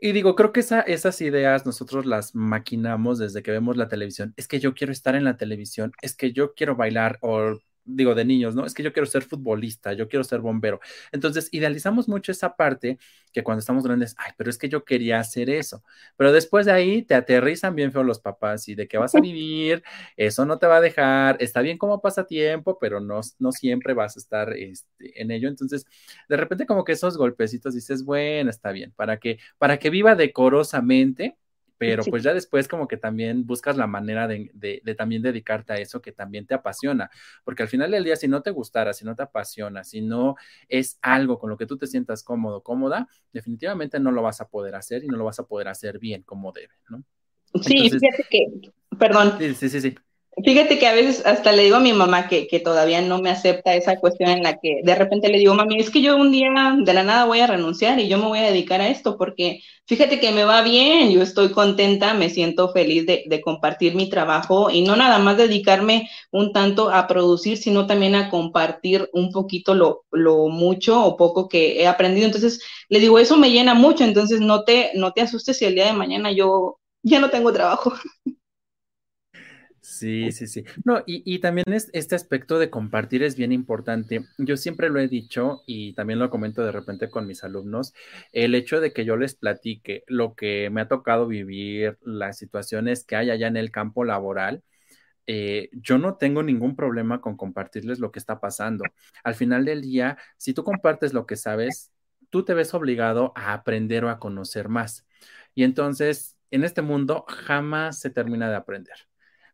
[0.00, 4.32] y digo, creo que esa, esas ideas nosotros las maquinamos desde que vemos la televisión.
[4.36, 8.14] Es que yo quiero estar en la televisión, es que yo quiero bailar o digo,
[8.14, 8.66] de niños, ¿no?
[8.66, 10.80] Es que yo quiero ser futbolista, yo quiero ser bombero.
[11.12, 12.98] Entonces, idealizamos mucho esa parte
[13.32, 15.82] que cuando estamos grandes, ay, pero es que yo quería hacer eso.
[16.16, 19.20] Pero después de ahí te aterrizan bien feo los papás y de que vas a
[19.20, 19.82] vivir,
[20.16, 24.16] eso no te va a dejar, está bien como pasatiempo, pero no, no siempre vas
[24.16, 25.48] a estar este, en ello.
[25.48, 25.86] Entonces,
[26.28, 30.14] de repente como que esos golpecitos dices, bueno, está bien, para que, para que viva
[30.14, 31.36] decorosamente
[31.78, 35.76] pero pues ya después como que también buscas la manera de, de, también dedicarte a
[35.76, 37.10] eso que también te apasiona,
[37.44, 40.36] porque al final del día si no te gustara, si no te apasiona, si no
[40.68, 44.48] es algo con lo que tú te sientas cómodo, cómoda, definitivamente no lo vas a
[44.48, 47.04] poder hacer y no lo vas a poder hacer bien como debe, ¿no?
[47.62, 48.46] Sí, fíjate que,
[48.98, 49.36] perdón.
[49.38, 49.94] Sí, sí, sí, sí.
[50.44, 53.30] Fíjate que a veces hasta le digo a mi mamá que, que, todavía no me
[53.30, 56.30] acepta esa cuestión en la que de repente le digo, mami, es que yo un
[56.30, 59.16] día de la nada voy a renunciar y yo me voy a dedicar a esto
[59.16, 63.94] porque fíjate que me va bien, yo estoy contenta, me siento feliz de, de compartir
[63.96, 69.08] mi trabajo y no nada más dedicarme un tanto a producir, sino también a compartir
[69.12, 72.26] un poquito lo, lo mucho o poco que he aprendido.
[72.26, 75.74] Entonces le digo, eso me llena mucho, entonces no te, no te asustes si el
[75.74, 77.92] día de mañana yo ya no tengo trabajo.
[79.98, 80.64] Sí, sí, sí.
[80.84, 84.24] No, y, y, también es, este aspecto de compartir es bien importante.
[84.38, 87.94] Yo siempre lo he dicho y también lo comento de repente con mis alumnos,
[88.32, 93.04] el hecho de que yo les platique lo que me ha tocado vivir, las situaciones
[93.04, 94.62] que hay allá en el campo laboral,
[95.26, 98.84] eh, yo no tengo ningún problema con compartirles lo que está pasando.
[99.24, 101.92] Al final del día, si tú compartes lo que sabes,
[102.30, 105.06] tú te ves obligado a aprender o a conocer más.
[105.54, 109.07] Y entonces, en este mundo jamás se termina de aprender.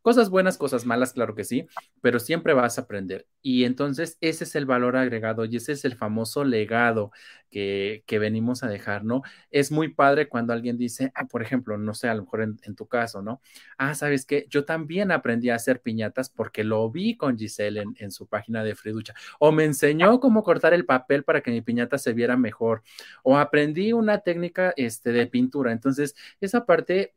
[0.05, 1.67] Cosas buenas, cosas malas, claro que sí,
[2.03, 3.27] pero siempre vas a aprender.
[3.41, 7.11] Y entonces ese es el valor agregado y ese es el famoso legado
[7.51, 9.23] que, que venimos a dejar, ¿no?
[9.51, 12.75] Es muy padre cuando alguien dice, ah, por ejemplo, no sé, a lo mejor en,
[12.75, 13.41] tu caso, ¿no?
[13.79, 14.45] Ah, ¿sabes qué?
[14.51, 18.63] Yo también aprendí a hacer piñatas porque lo vi con Giselle en, en su página
[18.63, 19.15] de Friducha.
[19.39, 22.83] O me enseñó cómo cortar el papel para que mi piñata se viera mejor.
[23.23, 25.73] O aprendí una técnica este, de pintura.
[25.73, 27.15] Entonces, esa parte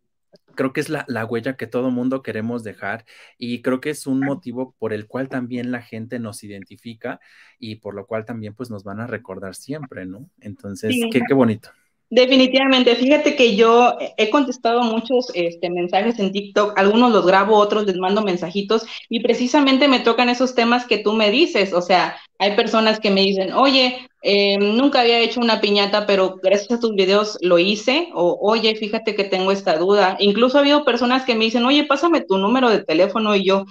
[0.55, 3.05] creo que es la, la, huella que todo mundo queremos dejar
[3.37, 7.19] y creo que es un motivo por el cual también la gente nos identifica
[7.59, 10.29] y por lo cual también pues nos van a recordar siempre, ¿no?
[10.41, 11.09] Entonces, sí.
[11.11, 11.69] qué, qué bonito.
[12.09, 17.85] Definitivamente, fíjate que yo he contestado muchos este, mensajes en TikTok, algunos los grabo, otros
[17.85, 22.15] les mando mensajitos y precisamente me tocan esos temas que tú me dices, o sea,
[22.39, 26.79] hay personas que me dicen, oye, eh, nunca había hecho una piñata, pero gracias a
[26.81, 30.17] tus videos lo hice, o oye, fíjate que tengo esta duda.
[30.19, 33.63] Incluso ha habido personas que me dicen, oye, pásame tu número de teléfono y yo,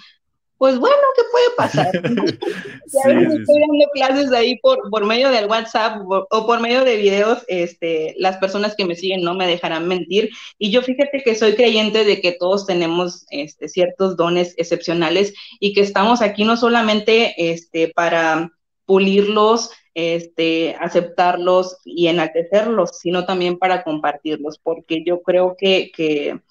[0.56, 1.92] pues bueno, ¿qué puede pasar?
[2.86, 7.44] ya estoy dando clases ahí por, por medio del WhatsApp o por medio de videos,
[7.48, 10.30] este, las personas que me siguen no me dejarán mentir.
[10.58, 15.74] Y yo fíjate que soy creyente de que todos tenemos este, ciertos dones excepcionales y
[15.74, 18.52] que estamos aquí no solamente este, para
[18.86, 26.42] pulirlos, este, aceptarlos y enaltecerlos, sino también para compartirlos, porque yo creo que, que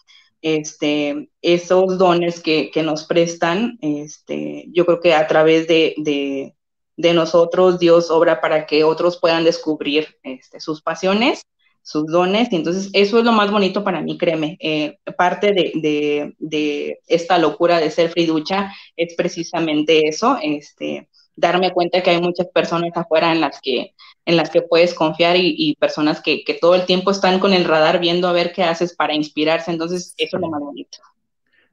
[0.41, 6.55] este, esos dones que, nos prestan, este, yo creo que a través de,
[6.97, 11.43] nosotros Dios obra para que otros puedan descubrir este, sus pasiones,
[11.83, 14.57] sus dones, y entonces eso es lo más bonito para mí, créeme.
[14.59, 22.01] Eh, parte de, de, esta locura de ser friducha es precisamente eso, este, darme cuenta
[22.01, 23.93] que hay muchas personas afuera en las que,
[24.25, 27.65] en las que puedes confiar y, personas que, que, todo el tiempo están con el
[27.65, 29.71] radar viendo a ver qué haces para inspirarse.
[29.71, 30.97] Entonces, eso es lo más bonito.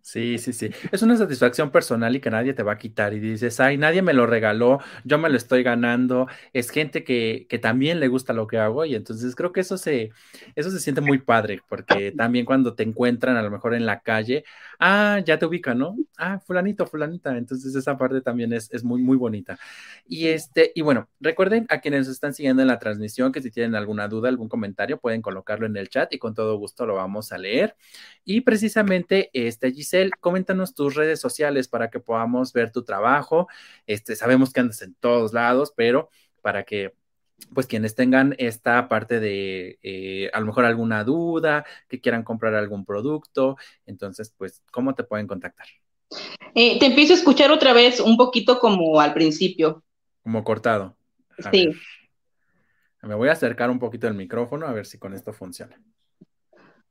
[0.03, 0.69] Sí, sí, sí.
[0.91, 3.15] Es una satisfacción personal y que nadie te va a quitar.
[3.15, 6.27] Y dices, ay, nadie me lo regaló, yo me lo estoy ganando.
[6.53, 8.85] Es gente que, que también le gusta lo que hago.
[8.85, 10.11] Y entonces creo que eso se,
[10.57, 14.01] eso se siente muy padre, porque también cuando te encuentran a lo mejor en la
[14.01, 14.45] calle,
[14.85, 15.97] ah, ya te ubican, ¿no?
[16.19, 17.37] Ah, fulanito, fulanita.
[17.39, 19.57] Entonces esa parte también es, es muy, muy bonita.
[20.07, 23.77] Y este, y bueno, recuerden a quienes están siguiendo en la transmisión que si tienen
[23.77, 27.31] alguna duda, algún comentario, pueden colocarlo en el chat y con todo gusto lo vamos
[27.33, 27.77] a leer.
[28.25, 33.47] Y precisamente, este, Giselle, coméntanos tus redes sociales para que podamos ver tu trabajo.
[33.87, 36.11] Este, sabemos que andas en todos lados, pero
[36.43, 36.93] para que
[37.47, 42.55] pues quienes tengan esta parte de eh, a lo mejor alguna duda, que quieran comprar
[42.55, 45.67] algún producto, entonces, pues, ¿cómo te pueden contactar?
[46.55, 49.83] Eh, te empiezo a escuchar otra vez un poquito como al principio.
[50.23, 50.97] Como cortado.
[51.51, 51.71] sí.
[53.03, 55.77] Me voy a acercar un poquito el micrófono a ver si con esto funciona.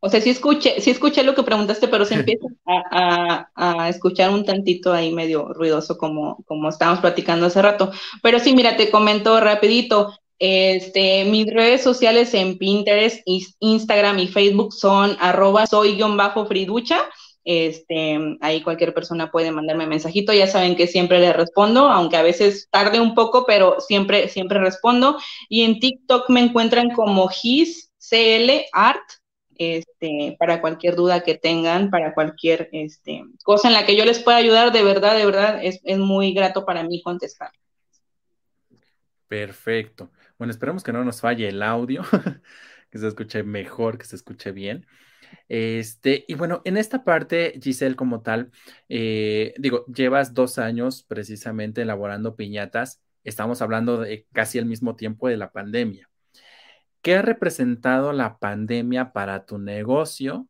[0.04, 4.44] O sea, sí escuché, sí escuché lo que preguntaste, pero se empieza a, escuchar un
[4.44, 7.92] tantito ahí medio ruidoso como, como estábamos platicando hace rato.
[8.24, 10.12] Pero sí, mira, te comento rapidito.
[10.44, 13.22] Este, mis redes sociales en Pinterest,
[13.60, 17.04] Instagram y Facebook son arroba soy-friducha.
[17.44, 22.24] Este, ahí cualquier persona puede mandarme mensajito, ya saben que siempre le respondo, aunque a
[22.24, 25.20] veces tarde un poco, pero siempre, siempre respondo.
[25.48, 27.92] Y en TikTok me encuentran como His
[29.60, 34.18] este, para cualquier duda que tengan, para cualquier este, cosa en la que yo les
[34.18, 37.52] pueda ayudar, de verdad, de verdad, es, muy grato para mí contestar.
[39.28, 40.10] Perfecto.
[40.42, 42.02] Bueno, esperemos que no nos falle el audio,
[42.90, 44.88] que se escuche mejor, que se escuche bien.
[45.48, 48.50] Este, y bueno, en esta parte, Giselle, como tal,
[48.90, 53.04] eh, digo, llevas dos años precisamente elaborando piñatas.
[53.24, 56.10] Estamos hablando de casi al mismo tiempo de la pandemia.
[57.04, 60.48] ¿Qué ha representado la pandemia para tu negocio?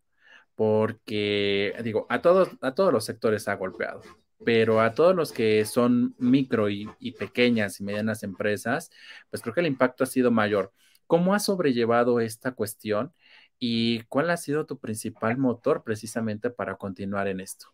[0.56, 4.04] Porque, digo, a todos, a todos los sectores ha golpeado,
[4.44, 8.90] pero a todos los que son micro y, pequeñas y medianas empresas,
[9.30, 10.72] pues creo que el impacto ha sido mayor.
[11.08, 13.14] ¿Cómo has sobrellevado esta cuestión
[13.60, 17.68] y cuál ha sido tu principal motor precisamente para continuar en esto?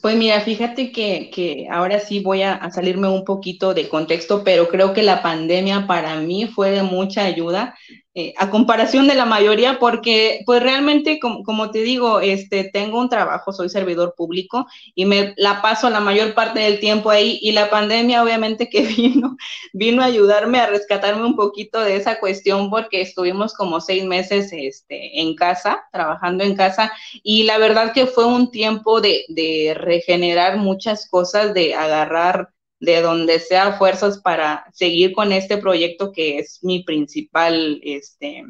[0.00, 4.92] Pues mira, fíjate que, ahora sí voy a, salirme un poquito de contexto, pero creo
[4.92, 7.76] que la pandemia para mí fue de mucha ayuda
[8.14, 13.08] eh, a comparación de la mayoría, porque pues realmente, como, te digo, este, tengo un
[13.08, 17.52] trabajo, soy servidor público y me la paso la mayor parte del tiempo ahí y
[17.52, 19.38] la pandemia obviamente que vino,
[19.72, 24.52] vino a ayudarme a rescatarme un poquito de esa cuestión porque estuvimos como seis meses
[24.52, 29.72] este, en casa, trabajando en casa y la verdad que fue un tiempo de, de
[29.74, 32.50] regenerar muchas cosas, de agarrar
[32.82, 38.42] de donde sea fuerzas para seguir con este proyecto que es mi principal, este,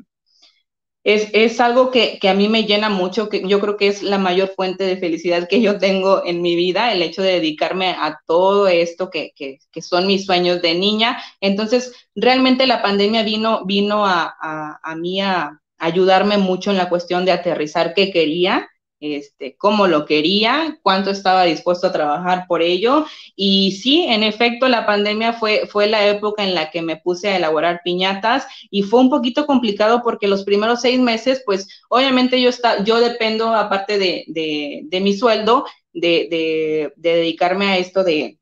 [1.05, 4.03] es, es algo que, que, a mí me llena mucho, que yo creo que es
[4.03, 7.91] la mayor fuente de felicidad que yo tengo en mi vida, el hecho de dedicarme
[7.91, 11.23] a todo esto que, que, que son mis sueños de niña.
[11.43, 16.89] Entonces, realmente la pandemia vino, vino a, a, a mí a ayudarme mucho en la
[16.89, 18.67] cuestión de aterrizar qué quería
[19.03, 23.05] este, cómo lo quería, cuánto estaba dispuesto a trabajar por ello.
[23.35, 27.29] Y sí, en efecto, la pandemia fue, fue la época en la que me puse
[27.29, 32.41] a elaborar piñatas y fue un poquito complicado porque los primeros seis meses, pues obviamente
[32.41, 38.39] yo, está, yo dependo, aparte de, de, mi sueldo, de, de, dedicarme a esto de,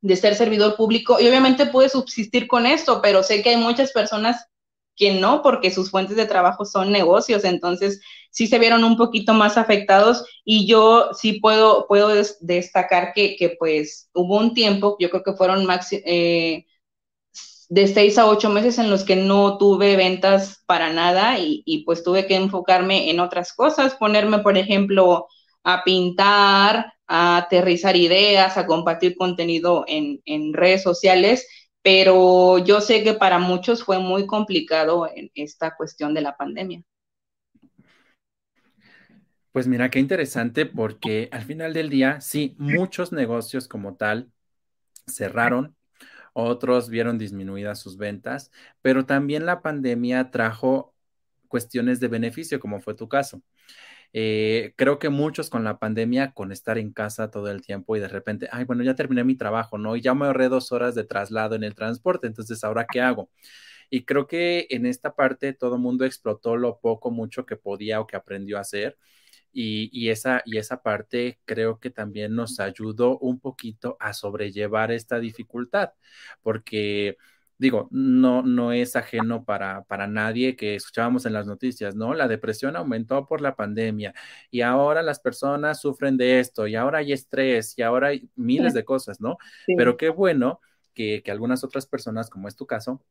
[0.00, 3.92] de ser servidor público y obviamente pude subsistir con esto, pero sé que hay muchas
[3.92, 4.46] personas
[4.96, 9.34] que no, porque sus fuentes de trabajo son negocios, entonces sí se vieron un poquito
[9.34, 12.10] más afectados y yo sí puedo, puedo
[12.40, 15.66] destacar que, que, pues hubo un tiempo, yo creo que fueron
[16.06, 16.64] eh,
[17.68, 21.84] de seis a ocho meses en los que no tuve ventas para nada y, y
[21.84, 25.28] pues tuve que enfocarme en otras cosas, ponerme, por ejemplo,
[25.62, 31.46] a pintar, a aterrizar ideas, a compartir contenido en, en redes sociales,
[31.82, 36.82] pero yo sé que para muchos fue muy complicado en esta cuestión de la pandemia.
[39.52, 44.30] Pues mira, qué interesante porque al final del día, sí, muchos negocios como tal
[45.06, 45.76] cerraron,
[46.34, 48.50] otros vieron disminuidas sus ventas,
[48.82, 50.94] pero también la pandemia trajo
[51.48, 53.42] cuestiones de beneficio, como fue tu caso.
[54.12, 58.00] Eh, creo que muchos con la pandemia, con estar en casa todo el tiempo y
[58.00, 59.96] de repente, ay, bueno, ya terminé mi trabajo, ¿no?
[59.96, 63.30] Y ya me ahorré dos horas de traslado en el transporte, entonces, ¿ahora qué hago?
[63.90, 68.00] Y creo que en esta parte todo el mundo explotó lo poco, mucho que podía
[68.00, 68.98] o que aprendió a hacer.
[69.52, 75.18] Y, esa, y esa parte creo que también nos ayudó un poquito a sobrellevar esta
[75.18, 75.92] dificultad,
[76.42, 77.16] porque
[77.58, 82.14] digo, no, no es ajeno para, para nadie que escuchábamos en las noticias, ¿no?
[82.14, 84.14] La depresión aumentó por la pandemia
[84.50, 88.72] y ahora las personas sufren de esto y ahora hay estrés y ahora hay miles
[88.72, 89.36] de cosas, ¿no?
[89.76, 90.60] Pero qué bueno
[90.94, 93.04] que, que algunas otras personas, como es tu caso,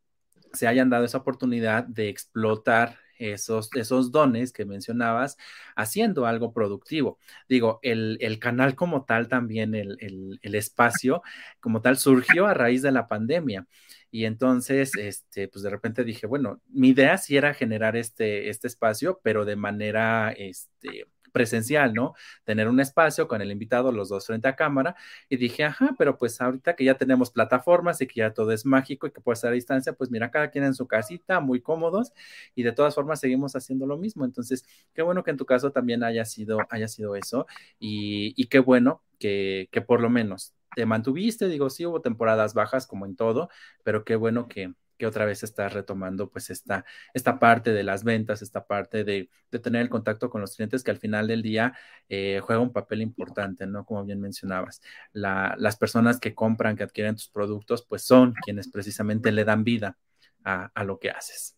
[0.53, 5.37] se hayan dado esa oportunidad de explotar esos, esos dones que mencionabas
[5.75, 7.19] haciendo algo productivo.
[7.47, 11.21] Digo, el, canal como tal también, el, el, espacio
[11.59, 13.67] como tal surgió a raíz de la pandemia.
[14.11, 18.67] Y entonces, este, pues de repente dije, bueno, mi idea sí era generar este, este
[18.67, 22.13] espacio, pero de manera, este, presencial, ¿no?
[22.43, 24.95] Tener un espacio con el invitado, los dos frente a cámara,
[25.29, 28.65] y dije, ajá, pero pues ahorita que ya tenemos plataformas y que ya todo es
[28.65, 31.61] mágico y que puede estar a distancia, pues mira, cada quien en su casita, muy
[31.61, 32.13] cómodos,
[32.55, 34.25] y de todas formas seguimos haciendo lo mismo.
[34.25, 37.47] Entonces, qué bueno que en tu caso también haya sido, haya sido eso,
[37.79, 42.53] y, y qué bueno que, que por lo menos te mantuviste, digo, sí hubo temporadas
[42.53, 43.49] bajas como en todo,
[43.83, 48.03] pero qué bueno que, que otra vez estás retomando pues esta, esta parte de las
[48.03, 49.29] ventas, esta parte de,
[49.63, 51.73] tener el contacto con los clientes que al final del día
[52.09, 53.85] eh, juega un papel importante, ¿no?
[53.85, 54.81] Como bien mencionabas,
[55.13, 59.97] las personas que compran, que adquieren tus productos, pues son quienes precisamente le dan vida
[60.43, 61.55] a, lo que haces.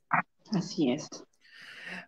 [0.51, 1.09] Así es.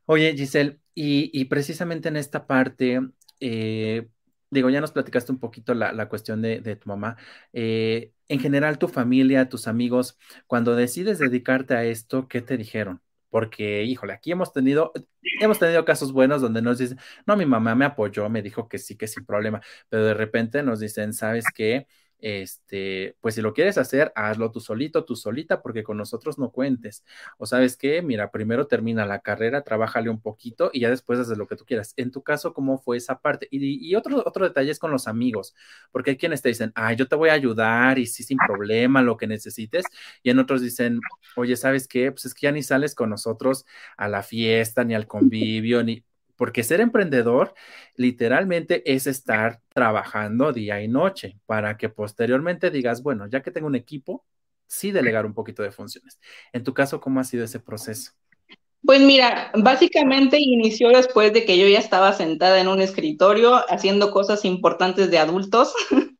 [0.06, 3.02] Oye, Giselle, y, precisamente en esta parte,
[3.40, 4.08] eh,
[4.54, 7.18] digo, ya nos platicaste un poquito la, cuestión de, tu mamá.
[7.54, 13.02] Eh, en general, tu familia, tus amigos, cuando decides dedicarte a esto, ¿qué te dijeron?
[13.30, 14.94] Porque, híjole, aquí hemos tenido,
[15.42, 18.78] hemos tenido casos buenos donde nos dicen, no, mi mamá me apoyó, me dijo que
[18.78, 21.88] sí, que sin problema, pero de repente nos dicen, ¿sabes qué?
[22.24, 26.52] Este, pues si lo quieres hacer, hazlo tú solito, tú solita, porque con nosotros no
[26.52, 27.04] cuentes.
[27.38, 31.38] O sabes qué, mira, primero termina la carrera, trabájale un poquito y ya después haces
[31.38, 31.94] lo que tú quieras.
[31.98, 33.50] En tu caso, ¿cómo fue esa parte?
[33.52, 35.54] Y, otro, otro detalle es con los amigos,
[35.92, 39.02] porque hay quienes te dicen, ay, yo te voy a ayudar y sí, sin problema,
[39.02, 39.84] lo que necesites.
[40.24, 41.02] Y en otros dicen,
[41.36, 42.10] oye, ¿sabes qué?
[42.14, 43.66] Pues es que ya ni sales con nosotros
[43.98, 46.06] a la fiesta, ni al convivio, ni
[46.36, 47.54] porque ser emprendedor
[47.96, 53.68] literalmente es estar trabajando día y noche para que posteriormente digas, bueno, ya que tengo
[53.68, 54.26] un equipo,
[54.68, 56.20] sí delegar un poquito de funciones.
[56.52, 58.12] En tu caso, ¿cómo ha sido ese proceso?
[58.86, 64.12] Pues mira, básicamente inició después de que yo ya estaba sentada en un escritorio haciendo
[64.12, 65.74] cosas importantes de adultos.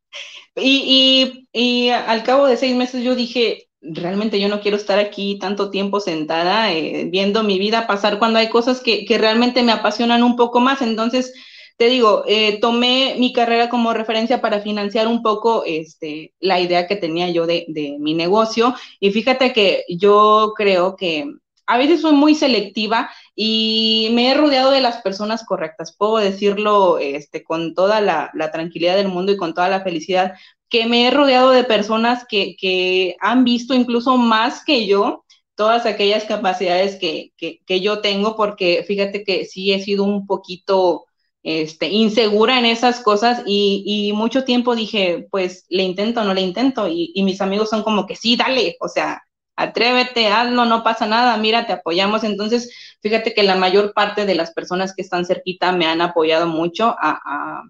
[0.56, 5.38] y, y, al cabo de seis meses yo dije, realmente yo no quiero estar aquí
[5.38, 9.72] tanto tiempo sentada eh, viendo mi vida pasar cuando hay cosas que, que, realmente me
[9.72, 10.82] apasionan un poco más.
[10.82, 11.32] Entonces,
[11.76, 16.86] te digo, eh, tomé mi carrera como referencia para financiar un poco este, la idea
[16.86, 18.74] que tenía yo de, de mi negocio.
[19.00, 21.26] Y fíjate que yo creo que
[21.66, 25.94] a veces soy muy selectiva y me he rodeado de las personas correctas.
[25.96, 30.34] Puedo decirlo este, con toda la, la, tranquilidad del mundo y con toda la felicidad,
[30.74, 35.86] que me he rodeado de personas que, que han visto incluso más que yo todas
[35.86, 41.04] aquellas capacidades que, que, yo tengo, porque fíjate que sí he sido un poquito
[41.44, 46.40] este, insegura en esas cosas y, y mucho tiempo dije, pues le intento, no le
[46.40, 49.22] intento, y, y, mis amigos son como que sí, dale, o sea,
[49.54, 52.24] atrévete, hazlo, no pasa nada, mira, te apoyamos.
[52.24, 56.48] Entonces, fíjate que la mayor parte de las personas que están cerquita me han apoyado
[56.48, 57.62] mucho a,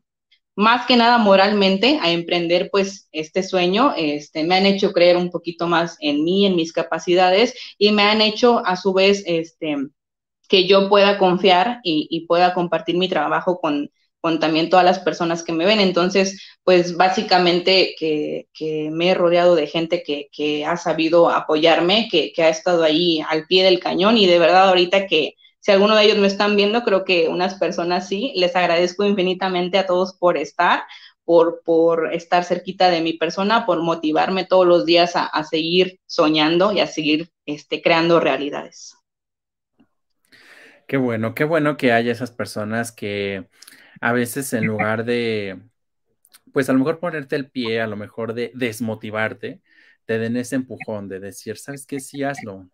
[0.57, 5.31] más que nada moralmente a emprender pues este sueño, este, me han hecho creer un
[5.31, 9.77] poquito más en mí, en mis capacidades y me han hecho a su vez este,
[10.49, 13.91] que yo pueda confiar y, pueda compartir mi trabajo con,
[14.21, 15.81] con también todas las personas que me ven.
[15.81, 22.09] Entonces, pues básicamente que, que me he rodeado de gente que, que ha sabido apoyarme,
[22.11, 25.35] que, que, ha estado ahí al pie del cañón y de verdad ahorita que
[25.65, 29.79] si alguno de ellos me están viendo, creo que unas personas sí, les agradezco infinitamente
[29.79, 30.83] a todos por estar,
[31.25, 36.01] por, por estar cerquita de mi persona, por motivarme todos los días a, a seguir
[36.07, 38.95] soñando y a seguir este, creando realidades.
[40.87, 43.49] Qué bueno, qué bueno que haya esas personas que
[44.01, 45.63] a veces en lugar de,
[46.53, 49.63] pues a lo mejor ponerte el pie, a lo mejor de desmotivarte,
[50.07, 52.01] te den ese empujón de decir, ¿sabes qué?
[52.01, 52.71] Sí, hazlo.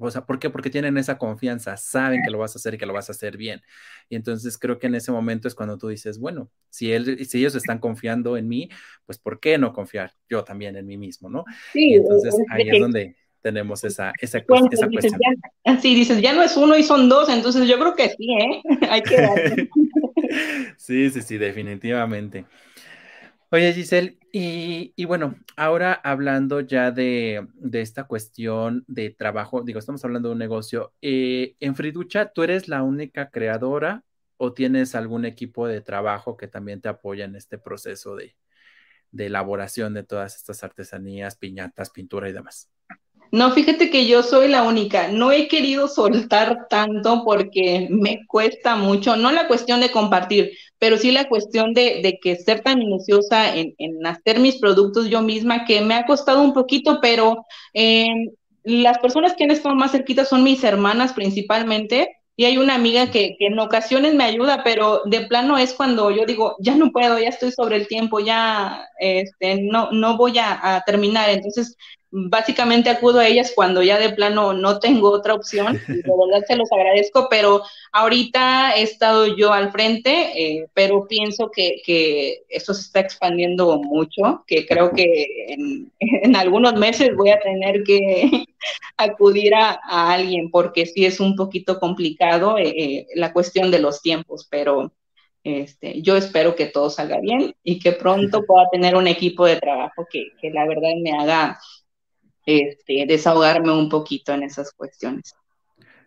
[0.00, 0.50] O sea, ¿por qué?
[0.50, 3.12] Porque tienen esa confianza, saben que lo vas a hacer y que lo vas a
[3.12, 3.60] hacer bien.
[4.08, 7.38] Y entonces creo que en ese momento es cuando tú dices, bueno, si, él, si
[7.38, 8.70] ellos están confiando en mí,
[9.04, 11.44] pues ¿por qué no confiar yo también en mí mismo, no?
[11.72, 15.20] Sí, y entonces ahí es donde tenemos esa, esa, esa cuestión.
[15.80, 18.62] sí, dices, ya no es uno y son dos, entonces yo creo que sí, ¿eh?
[18.90, 19.68] Hay que...
[20.76, 22.46] sí, sí, sí, definitivamente.
[23.52, 30.28] Oye, Giselle, y, bueno, ahora hablando ya de, esta cuestión de trabajo, digo, estamos hablando
[30.28, 30.94] de un negocio.
[31.02, 34.04] Eh, en Friducha, ¿tú eres la única creadora
[34.36, 38.36] o tienes algún equipo de trabajo que también te apoya en este proceso de,
[39.12, 42.70] de elaboración de todas estas artesanías, piñatas, pintura y demás?
[43.32, 45.08] No, fíjate que yo soy la única.
[45.08, 50.96] No he querido soltar tanto porque me cuesta mucho, no la cuestión de compartir, pero
[50.98, 53.74] sí la cuestión de, que ser tan minuciosa en,
[54.04, 58.08] hacer mis productos yo misma, que me ha costado un poquito, pero eh,
[58.64, 62.16] las personas que han estado más cerquitas son mis hermanas principalmente.
[62.36, 66.24] Y hay una amiga que, en ocasiones me ayuda, pero de plano es cuando yo
[66.24, 70.76] digo, ya no puedo, ya estoy sobre el tiempo, ya este, no, no voy a,
[70.76, 71.28] a terminar.
[71.28, 71.76] Entonces,
[72.10, 76.56] básicamente acudo a ellas cuando ya de plano no tengo otra opción, de verdad se
[76.56, 82.74] los agradezco, pero ahorita he estado yo al frente, eh, pero pienso que, que, esto
[82.74, 85.92] se está expandiendo mucho, que creo que en,
[86.36, 88.44] algunos meses voy a tener que
[88.96, 89.78] acudir a,
[90.12, 94.92] alguien, porque sí es un poquito complicado eh, eh, la cuestión de los tiempos, pero...
[95.42, 99.56] Este, yo espero que todo salga bien y que pronto pueda tener un equipo de
[99.56, 101.58] trabajo que, que la verdad me haga
[102.58, 105.34] este, desahogarme un poquito en esas cuestiones.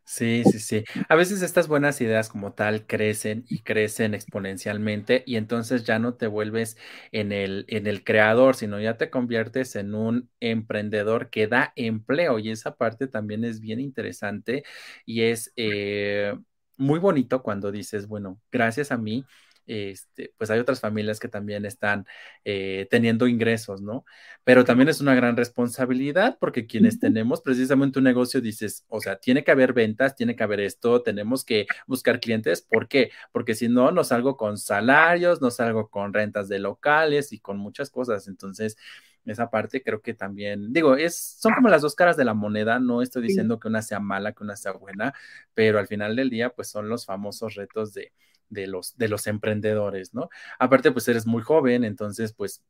[0.05, 0.83] Sí, sí, sí.
[1.07, 6.15] A veces estas buenas ideas como tal crecen y crecen exponencialmente y entonces ya no
[6.15, 6.77] te vuelves
[7.13, 12.37] en el, en el creador, sino ya te conviertes en un emprendedor que da empleo
[12.39, 14.63] y esa parte también es bien interesante
[15.05, 16.33] y es eh,
[16.77, 19.25] muy bonito cuando dices, bueno, gracias a mí
[19.65, 22.05] este, pues hay otras familias que también están
[22.43, 24.05] eh, teniendo ingresos, ¿no?
[24.43, 29.17] Pero también es una gran responsabilidad porque quienes tenemos precisamente un negocio, dices, o sea,
[29.17, 33.11] tiene que haber ventas, tiene que haber esto, tenemos que buscar clientes, ¿por qué?
[33.31, 37.57] Porque si no, no salgo con salarios, no salgo con rentas de locales y con
[37.57, 38.77] muchas cosas, entonces
[39.25, 42.79] esa parte creo que también, digo, es, son como las dos caras de la moneda,
[42.79, 45.13] no estoy diciendo que una sea mala, que una sea buena,
[45.53, 48.11] pero al final del día, pues son los famosos retos de,
[48.49, 50.29] de los, de los emprendedores, ¿no?
[50.59, 52.63] Aparte, pues eres muy joven, entonces, pues,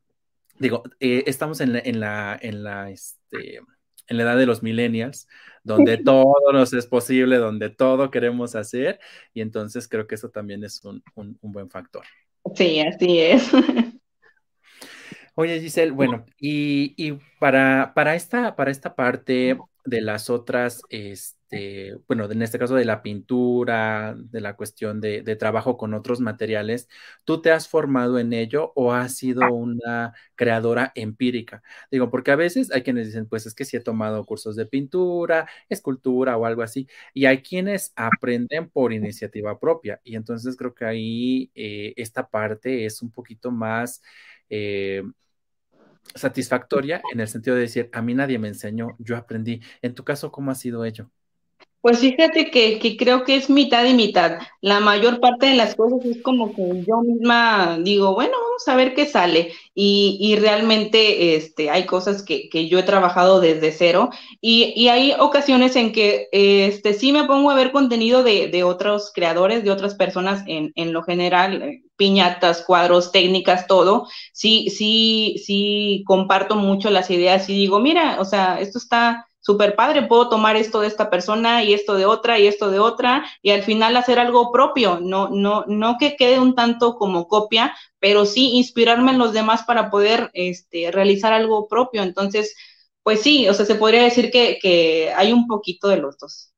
[0.58, 3.60] digo, eh, estamos en la, en la, en la, este,
[4.06, 5.28] en la edad de los millennials,
[5.62, 9.00] donde todo nos es posible, donde todo queremos hacer,
[9.32, 12.04] y entonces creo que eso también es un, un, buen factor.
[12.54, 13.50] Sí, así es.
[15.36, 21.96] Oye, Giselle, bueno, y, y para, para, esta, para esta parte de las otras, este,
[22.06, 26.88] bueno, en este caso de la pintura, de la cuestión de, trabajo con otros materiales,
[27.24, 31.64] ¿tú te has formado en ello o has sido una creadora empírica?
[31.90, 34.66] Digo, porque a veces hay quienes dicen, pues es que sí he tomado cursos de
[34.66, 40.74] pintura, escultura o algo así, y hay quienes aprenden por iniciativa propia, y entonces creo
[40.74, 44.00] que ahí eh, esta parte es un poquito más...
[44.48, 45.02] Eh,
[46.14, 49.60] satisfactoria en el sentido de decir, a mí nadie me enseñó, yo aprendí.
[49.82, 51.10] En tu caso, ¿cómo ha sido ello?
[51.84, 54.38] Pues fíjate que, creo que es mitad y mitad.
[54.62, 58.74] La mayor parte de las cosas es como que yo misma digo, bueno, vamos a
[58.74, 59.52] ver qué sale.
[59.74, 64.08] Y, realmente este, hay cosas que, yo he trabajado desde cero.
[64.40, 69.62] Y, hay ocasiones en que este, sí me pongo a ver contenido de, otros creadores,
[69.62, 74.06] de otras personas en, en lo general, eh, piñatas, cuadros, técnicas, todo.
[74.32, 79.76] Sí, sí, sí comparto mucho las ideas y digo, mira, o sea, esto está súper
[79.76, 83.24] padre, puedo tomar esto de esta persona y esto de otra y esto de otra
[83.42, 87.74] y al final hacer algo propio, no, no, no que quede un tanto como copia,
[88.00, 92.02] pero sí inspirarme en los demás para poder este, realizar algo propio.
[92.02, 92.56] Entonces,
[93.02, 96.53] pues sí, o sea, se podría decir que, que hay un poquito de los dos.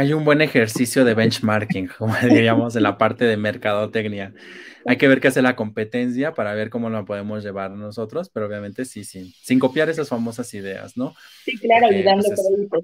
[0.00, 4.32] Hay un buen ejercicio de benchmarking, como diríamos, en la parte de mercadotecnia.
[4.86, 8.46] Hay que ver qué hace la competencia para ver cómo lo podemos llevar nosotros, pero
[8.46, 11.12] obviamente sí, sí, sin copiar esas famosas ideas, ¿no?
[11.44, 12.26] Sí, claro, ayudando
[12.70, 12.82] pues,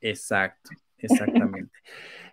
[0.00, 1.78] Exacto, exactamente.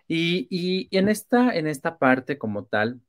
[0.08, 3.00] y, y, en, esta, en esta parte como tal,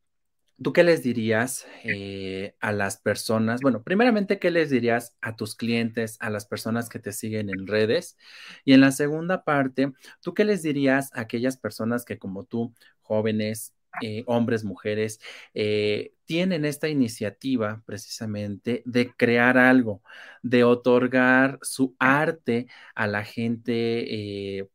[0.63, 3.61] ¿Tú qué les dirías eh, a las personas?
[3.61, 7.67] Bueno, primeramente, ¿qué les dirías a tus clientes, a las personas que te siguen en
[7.67, 8.17] redes?
[8.63, 9.91] Y en la segunda parte,
[10.21, 15.19] ¿tú qué les dirías a aquellas personas que como tú, jóvenes, eh, hombres, mujeres,
[15.53, 20.01] eh, tienen esta iniciativa precisamente de crear algo,
[20.41, 24.69] de otorgar su arte a la gente,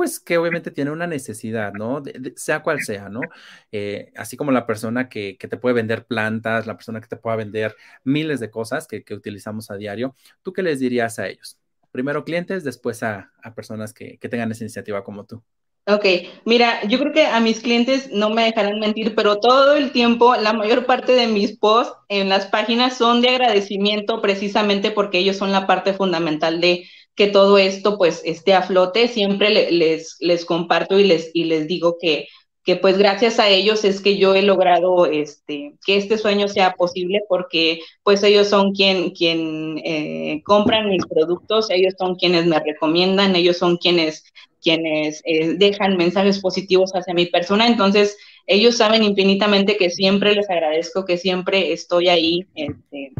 [0.00, 2.02] pues que obviamente tiene una necesidad, ¿no?
[2.34, 3.20] sea cual sea, ¿no?
[4.16, 7.76] así como la persona que, te puede vender plantas, la persona que te pueda vender
[8.02, 11.58] miles de cosas que, utilizamos a diario, ¿tú qué les dirías a ellos?
[11.92, 15.42] Primero clientes, después a, personas que tengan esa iniciativa como tú.
[15.86, 16.04] Ok,
[16.44, 20.36] mira, yo creo que a mis clientes no me dejarán mentir, pero todo el tiempo,
[20.36, 25.36] la mayor parte de mis posts en las páginas son de agradecimiento precisamente porque ellos
[25.36, 26.86] son la parte fundamental de
[27.20, 29.06] que todo esto pues esté a flote.
[29.06, 32.28] Siempre les, les comparto y les, y les digo que
[32.64, 36.74] que pues gracias a ellos es que yo he logrado este, que este sueño sea
[36.74, 42.58] posible porque pues ellos son quien, quien eh, compran mis productos, ellos son quienes me
[42.58, 44.24] recomiendan, ellos son quienes,
[44.62, 48.16] quienes eh, dejan mensajes positivos hacia mi persona, entonces
[48.46, 53.12] ellos saben infinitamente que siempre les agradezco, que siempre estoy ahí este,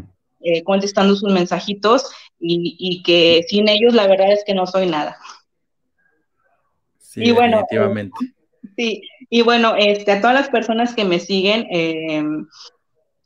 [0.42, 2.10] eh, contestando sus mensajitos
[2.40, 5.16] y, y, que sin ellos la verdad es que no soy nada.
[6.98, 8.16] Sí, y bueno, definitivamente
[8.76, 12.22] Sí, y bueno, este, a todas las personas que me siguen, eh,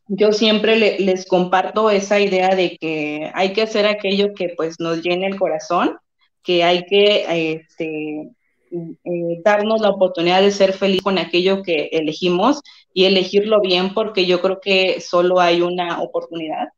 [0.09, 5.03] yo siempre les comparto esa idea de que hay que hacer aquello que pues nos
[5.03, 5.97] llene el corazón,
[6.43, 8.31] que hay que este,
[8.71, 12.61] eh, darnos la oportunidad de ser feliz con aquello que elegimos
[12.93, 16.69] y elegirlo bien porque yo creo que solo hay una oportunidad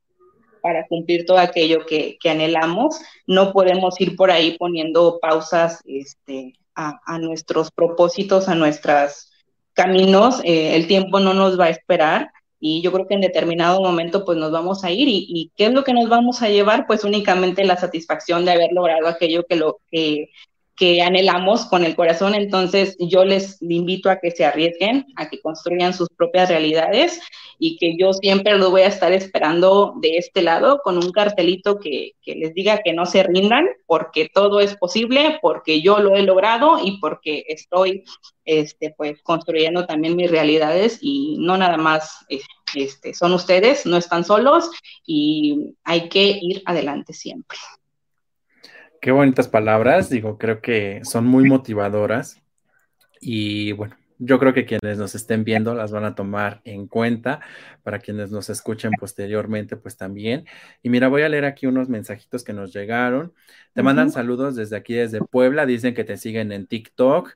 [0.67, 2.99] para cumplir todo aquello que, que anhelamos.
[3.25, 9.31] No podemos ir por ahí poniendo pausas este, a, nuestros propósitos, a nuestros
[9.75, 13.81] caminos, eh, el tiempo no nos va a esperar y yo creo que en determinado
[13.81, 16.49] momento pues nos vamos a ir y, y, qué es lo que nos vamos a
[16.49, 20.31] llevar pues únicamente la satisfacción de haber logrado aquello que lo que
[20.77, 22.35] que anhelamos con el corazón.
[22.35, 27.20] Entonces, yo les invito a que se arriesguen, a que construyan sus propias realidades
[27.59, 31.79] y que yo siempre lo voy a estar esperando de este lado con un cartelito
[31.79, 36.22] que, les diga que no se rindan, porque todo es posible, porque yo lo he
[36.22, 38.05] logrado y porque estoy
[38.45, 42.27] este, pues, construyendo también mis realidades y no nada más
[42.74, 44.70] este, son ustedes, no están solos
[45.07, 47.57] y hay que ir adelante siempre.
[49.01, 52.42] Qué bonitas palabras, digo, creo que son muy motivadoras
[53.20, 57.40] y bueno, yo creo que quienes nos estén viendo las van a tomar en cuenta,
[57.82, 60.47] para quienes nos escuchen posteriormente, pues también.
[60.82, 63.34] Y mira, voy a leer aquí unos mensajitos que nos llegaron.
[63.74, 67.34] Te mandan saludos desde aquí, desde Puebla, dicen que te siguen en TikTok,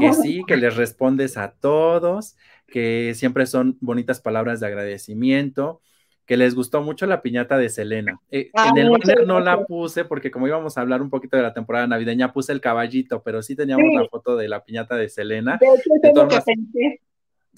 [0.00, 2.36] que sí, que les respondes a todos,
[2.66, 5.80] que siempre son bonitas palabras de agradecimiento
[6.26, 8.20] que les gustó mucho la piñata de Selena.
[8.30, 11.36] Eh, ah, en el banner no la puse porque como íbamos a hablar un poquito
[11.36, 14.96] de la temporada navideña, puse el caballito, pero sí teníamos la foto de la piñata
[14.96, 15.58] de Selena.
[15.60, 17.00] es lo que pensé.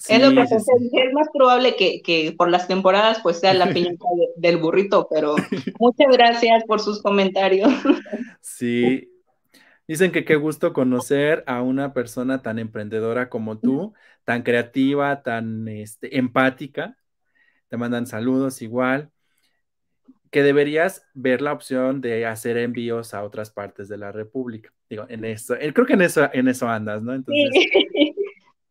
[0.07, 0.71] es lo que pensé.
[0.93, 4.05] Es más probable que, por las temporadas pues sea la piñata
[4.35, 5.35] del burrito, pero
[5.79, 7.73] muchas gracias por sus comentarios.
[8.41, 9.11] Sí.
[9.87, 13.93] Dicen que qué gusto conocer a una persona tan emprendedora como tú,
[14.23, 16.98] tan creativa, tan este, empática
[17.69, 19.11] te mandan saludos igual,
[20.31, 24.71] que deberías ver la opción de hacer envíos a otras partes de la República.
[24.89, 27.13] Digo, en eso, eh, creo que en eso, en eso andas, ¿no?
[27.13, 27.49] Entonces,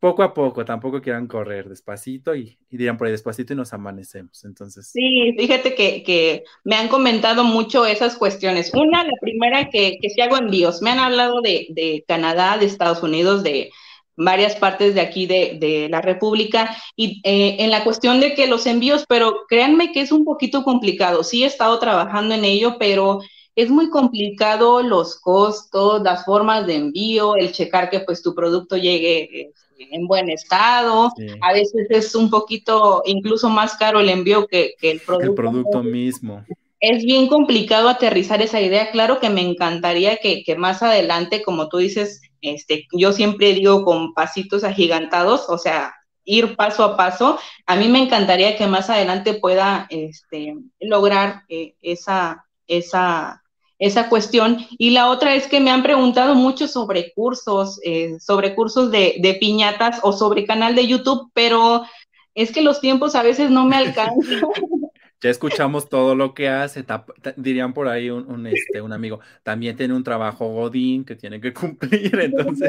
[0.00, 4.44] poco a poco, tampoco quieran correr despacito y, dirán por ahí despacito y nos amanecemos.
[4.44, 4.90] Entonces.
[4.92, 8.72] Sí, fíjate que, me han comentado mucho esas cuestiones.
[8.74, 12.66] Una, la primera que, que si hago envíos, me han hablado de, de Canadá, de
[12.66, 13.70] Estados Unidos, de,
[14.18, 18.66] varias partes de aquí de, la República y eh, en la cuestión de que los
[18.66, 21.22] envíos, pero créanme que es un poquito complicado.
[21.22, 23.20] Sí he estado trabajando en ello, pero
[23.54, 28.76] es muy complicado los costos, las formas de envío, el checar que pues tu producto
[28.76, 31.12] llegue este, en buen estado.
[31.40, 35.30] A veces es un poquito incluso más caro el envío que, el producto.
[35.30, 36.44] El producto mismo
[36.80, 38.90] es bien complicado aterrizar esa idea.
[38.90, 43.84] Claro que me encantaría que, que, más adelante, como tú dices, este, yo siempre digo
[43.84, 47.38] con pasitos agigantados, o sea, ir paso a paso.
[47.66, 53.42] A mí me encantaría que más adelante pueda este, lograr eh, esa, esa,
[53.78, 54.66] esa cuestión.
[54.78, 59.16] Y la otra es que me han preguntado mucho sobre cursos, eh, sobre cursos de,
[59.20, 61.84] de piñatas o sobre canal de YouTube, pero
[62.34, 64.40] es que los tiempos a veces no me alcanzan.
[65.20, 66.84] Ya escuchamos todo lo que hace,
[67.36, 71.52] dirían por ahí un, este, un amigo, también tiene un trabajo godín que tiene que
[71.54, 72.68] cumplir, entonces...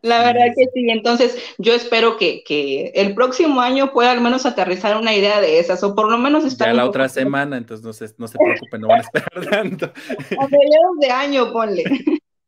[0.00, 4.96] La verdad que sí, entonces yo espero que, el próximo año pueda al menos aterrizar
[4.96, 6.68] una idea de esas, o por lo menos estar...
[6.68, 9.86] Ya la otra semana, entonces no se, no se preocupen, no van a esperar tanto.
[9.86, 11.82] A mediados de año, ponle.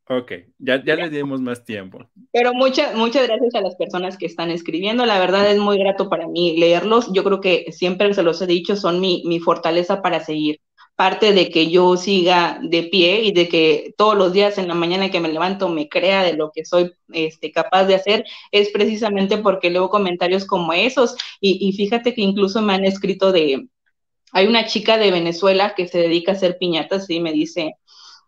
[0.09, 2.09] Ok, ya, ya le dimos más tiempo.
[2.33, 5.05] Pero muchas, muchas gracias a las personas que están escribiendo.
[5.05, 7.13] La verdad es muy grato para mí leerlos.
[7.13, 10.61] Yo creo que siempre se los he dicho, son mi, mi fortaleza para seguir.
[10.95, 14.75] Parte de que yo siga de pie y de que todos los días en la
[14.75, 18.71] mañana que me levanto me crea de lo que soy este, capaz de hacer, es
[18.71, 21.17] precisamente porque leo comentarios como esos.
[21.41, 23.67] Y, y fíjate que incluso me han escrito de,
[24.33, 27.75] hay una chica de Venezuela que se dedica a hacer piñatas y me dice,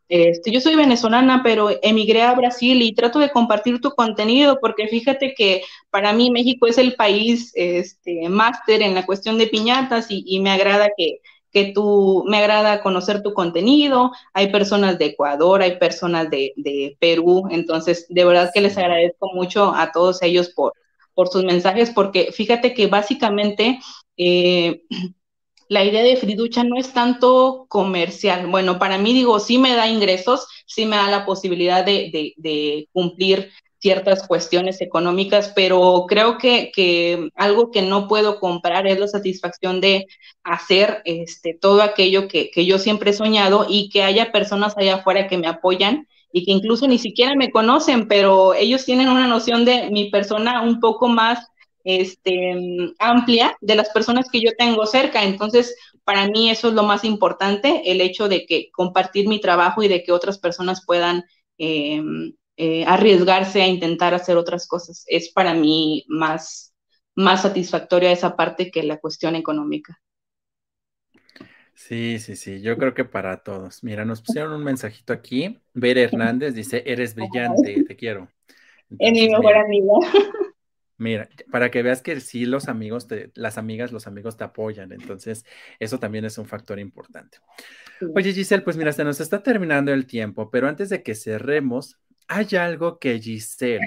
[0.08, 4.88] este, yo soy venezolana, pero emigré a Brasil y trato de compartir tu contenido porque
[4.88, 10.06] fíjate que para mí México es el país este, máster en la cuestión de piñatas
[10.10, 14.12] y, me agrada que, que tú, me agrada conocer tu contenido.
[14.34, 19.74] Hay personas de Ecuador, hay personas de, Perú, entonces de verdad que les agradezco mucho
[19.74, 20.74] a todos ellos por,
[21.14, 23.78] por sus mensajes porque fíjate que básicamente...
[24.16, 24.82] Eh,
[25.72, 28.46] la idea de Friducha no es tanto comercial.
[28.46, 33.50] Bueno, para mí digo, sí me da ingresos, sí me da la posibilidad de, cumplir
[33.78, 40.06] ciertas cuestiones económicas, pero creo que, algo que no puedo comprar es la satisfacción de
[40.44, 44.96] hacer este, todo aquello que, que yo siempre he soñado y que haya personas allá
[44.96, 49.26] afuera que me apoyan y que incluso ni siquiera me conocen, pero ellos tienen una
[49.26, 51.48] noción de mi persona un poco más
[51.84, 52.54] este,
[52.98, 55.24] amplia de las personas que yo tengo cerca.
[55.24, 55.74] Entonces,
[56.04, 59.88] para mí eso es lo más importante, el hecho de que compartir mi trabajo y
[59.88, 61.24] de que otras personas puedan
[61.58, 65.04] em, eh, arriesgarse a intentar hacer otras cosas.
[65.08, 66.74] Es para mí más,
[67.14, 69.98] más satisfactoria esa parte que la cuestión económica.
[71.74, 73.82] Sí, sí, sí, yo creo que para todos.
[73.82, 75.60] Mira, nos pusieron un mensajito aquí.
[75.74, 78.28] Ver Hernández dice, eres brillante, te quiero.
[78.98, 79.94] es mi mejor amiga.
[81.02, 85.44] Mira, para que veas que sí los amigos, las amigas, los amigos te apoyan, entonces
[85.80, 87.38] eso también es un factor importante.
[88.14, 91.98] Oye Giselle, pues mira, se nos está terminando el tiempo, pero antes de que cerremos,
[92.28, 93.80] ¿hay algo que Giselle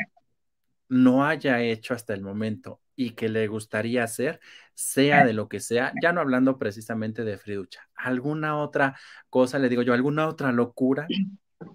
[0.89, 4.41] no haya hecho hasta el momento y que le gustaría hacer,
[4.73, 8.99] sea de lo que sea, ya no hablando precisamente de Friducha, alguna otra
[9.29, 11.07] cosa, le digo yo, alguna otra locura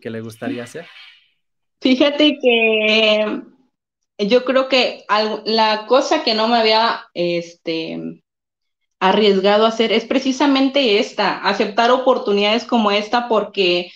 [0.03, 0.84] que le gustaría hacer?
[1.80, 3.43] Fíjate que
[4.29, 5.05] yo creo que
[5.45, 8.23] la cosa que no me había este,
[9.01, 13.91] arriesgado a hacer es precisamente esta, aceptar oportunidades como esta porque,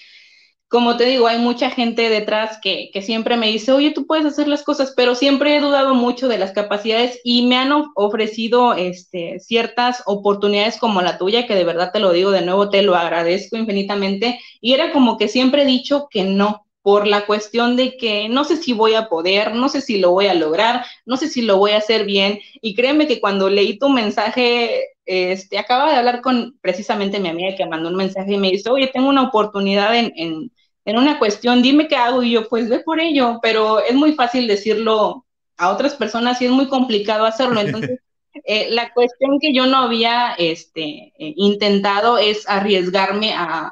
[0.69, 4.49] como te digo, hay mucha gente detrás que, siempre me dice, oye, tú puedes hacer
[4.49, 9.41] las cosas, pero siempre he dudado mucho de las capacidades y me han ofrecido este,
[9.41, 12.95] ciertas oportunidades como la tuya, que de verdad te lo digo de nuevo, te lo
[12.97, 17.97] agradezco infinitamente, y era como que siempre he dicho que no, por la cuestión de
[17.97, 21.17] que no sé si voy a poder, no sé si lo voy a lograr, no
[21.17, 22.41] sé si lo voy a hacer bien.
[22.61, 27.57] Y créeme que cuando leí tu mensaje, este, acaba de hablar con precisamente mi amiga
[27.57, 30.53] que mandó un mensaje y me dice, oye, tengo una oportunidad en, en,
[30.85, 32.23] en una cuestión, dime qué hago.
[32.23, 35.25] Y yo, pues ve por ello, pero es muy fácil decirlo
[35.57, 37.61] a otras personas y es muy complicado hacerlo.
[37.63, 37.99] Entonces,
[38.43, 43.71] eh, la cuestión que yo no había este, eh, intentado es arriesgarme a,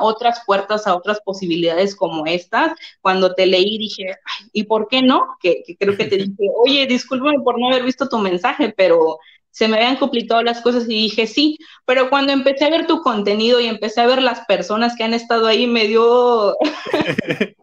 [0.00, 2.72] otras puertas, a otras posibilidades como estas.
[3.02, 4.16] Cuando te leí dije,
[4.52, 5.36] ¿y por qué no?
[5.40, 9.18] Que, creo que te dije, oye, discúlpame por no haber visto tu mensaje, pero
[9.50, 13.02] se me habían complicado las cosas y dije sí, pero cuando empecé a ver tu
[13.02, 16.56] contenido y empecé a ver las personas que han estado ahí, me dio,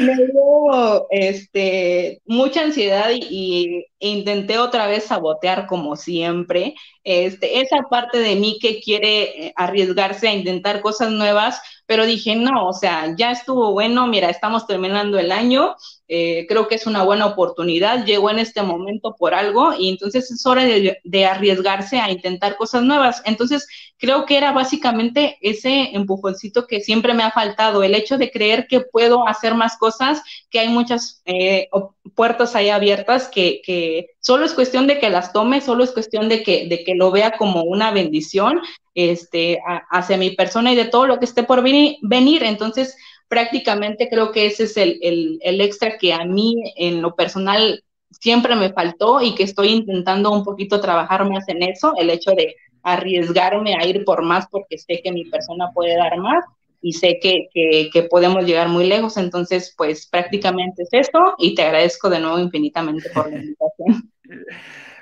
[0.00, 6.74] me dio este, mucha ansiedad y, intenté otra vez sabotear como siempre.
[7.04, 12.34] Este, esa parte de mí que quiere eh, arriesgarse a intentar cosas nuevas, pero dije,
[12.36, 15.76] no, o sea, ya estuvo bueno, mira, estamos terminando el año,
[16.08, 20.30] eh, creo que es una buena oportunidad, llegó en este momento por algo y entonces
[20.30, 23.22] es hora de, arriesgarse a intentar cosas nuevas.
[23.24, 23.66] Entonces,
[23.98, 28.66] creo que era básicamente ese empujoncito que siempre me ha faltado, el hecho de creer
[28.66, 31.68] que puedo hacer más cosas, que hay muchas eh,
[32.14, 36.28] puertas ahí abiertas, que, que, solo es cuestión de que las tome, solo es cuestión
[36.28, 38.60] de que, de que lo vea como una bendición
[38.94, 42.42] este, hacia mi persona y de todo lo que esté por venir.
[42.42, 42.96] Entonces,
[43.28, 44.98] prácticamente creo que ese es el,
[45.42, 50.30] el, extra que a mí en lo personal siempre me faltó y que estoy intentando
[50.30, 54.78] un poquito trabajar más en eso, el hecho de arriesgarme a ir por más porque
[54.78, 56.44] sé que mi persona puede dar más
[56.80, 59.16] y sé que, que, que, podemos llegar muy lejos.
[59.16, 64.12] Entonces, pues prácticamente es eso y te agradezco de nuevo infinitamente por la invitación.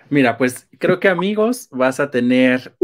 [0.09, 2.75] Mira, pues creo que amigos vas a tener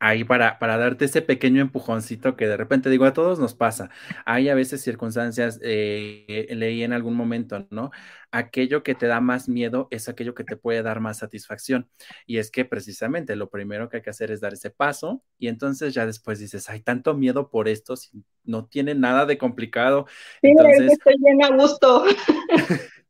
[0.00, 3.90] ahí para, para darte ese pequeño empujoncito que de repente digo, a todos nos pasa.
[4.24, 7.90] Hay a veces circunstancias, eh, leí en algún momento, ¿no?
[8.30, 11.88] Aquello que te da más miedo es aquello que te puede dar más satisfacción.
[12.26, 15.48] Y es que precisamente lo primero que hay que hacer es dar ese paso y
[15.48, 20.06] entonces ya después dices, hay tanto miedo por esto, si no tiene nada de complicado.
[20.42, 20.92] Sí, entonces...
[20.92, 22.04] estoy bien a gusto.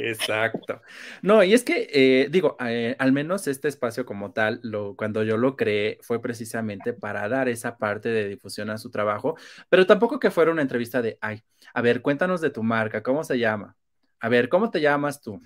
[0.00, 0.80] Exacto.
[1.22, 5.24] No, y es que, eh, digo, eh, al menos este espacio como tal, lo, cuando
[5.24, 9.36] yo lo creé, fue precisamente para dar esa parte de difusión a su trabajo,
[9.68, 11.42] pero tampoco que fuera una entrevista de, ay,
[11.74, 13.76] a ver, cuéntanos de tu marca, ¿cómo se llama?
[14.20, 15.42] A ver, ¿cómo te llamas tú?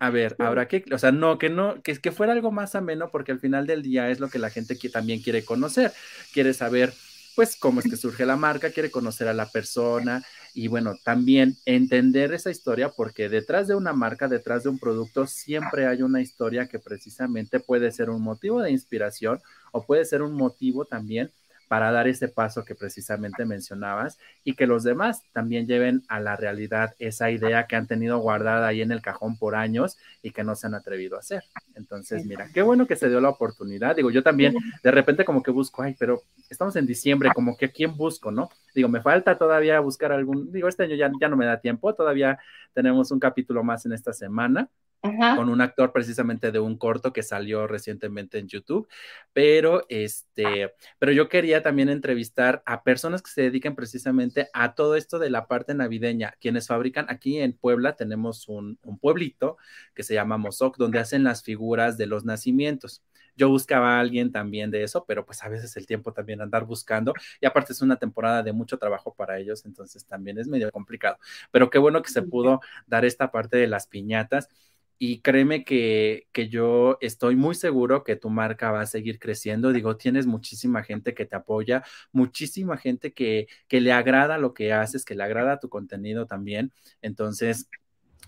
[0.00, 3.10] A ver, habrá que, o sea, no, que no, que, que fuera algo más ameno,
[3.12, 5.92] porque al final del día es lo que la gente que también quiere conocer,
[6.32, 6.92] quiere saber
[7.36, 10.24] pues cómo es que surge la marca, quiere conocer a la persona
[10.54, 15.26] y bueno, también entender esa historia porque detrás de una marca, detrás de un producto,
[15.26, 19.40] siempre hay una historia que precisamente puede ser un motivo de inspiración
[19.72, 21.32] o puede ser un motivo también
[21.68, 26.36] para dar ese paso que precisamente mencionabas y que los demás también lleven a la
[26.36, 30.44] realidad esa idea que han tenido guardada ahí en el cajón por años y que
[30.44, 31.44] no se han atrevido a hacer.
[31.74, 33.96] Entonces, mira, qué bueno que se dio la oportunidad.
[33.96, 37.66] Digo, yo también de repente como que busco, ay, pero estamos en diciembre, como que
[37.66, 38.50] a quién busco, ¿no?
[38.74, 41.94] Digo, me falta todavía buscar algún, digo, este año ya, ya no me da tiempo,
[41.94, 42.38] todavía
[42.72, 44.68] tenemos un capítulo más en esta semana
[45.34, 48.88] con un actor precisamente de un corto que salió recientemente en YouTube,
[49.32, 54.96] pero este, pero yo quería también entrevistar a personas que se dediquen precisamente a todo
[54.96, 59.56] esto de la parte navideña, quienes fabrican aquí en Puebla tenemos un, un pueblito
[59.94, 63.02] que se llama Mozoc, donde hacen las figuras de los nacimientos.
[63.36, 66.64] Yo buscaba a alguien también de eso, pero pues a veces el tiempo también andar
[66.64, 70.70] buscando y aparte es una temporada de mucho trabajo para ellos, entonces también es medio
[70.70, 71.18] complicado.
[71.50, 74.48] Pero qué bueno que se pudo dar esta parte de las piñatas
[74.98, 79.72] y créeme que, que, yo estoy muy seguro que tu marca va a seguir creciendo.
[79.72, 81.82] Digo, tienes muchísima gente que te apoya,
[82.12, 86.72] muchísima gente que, que le agrada lo que haces, que le agrada tu contenido también.
[87.02, 87.68] Entonces,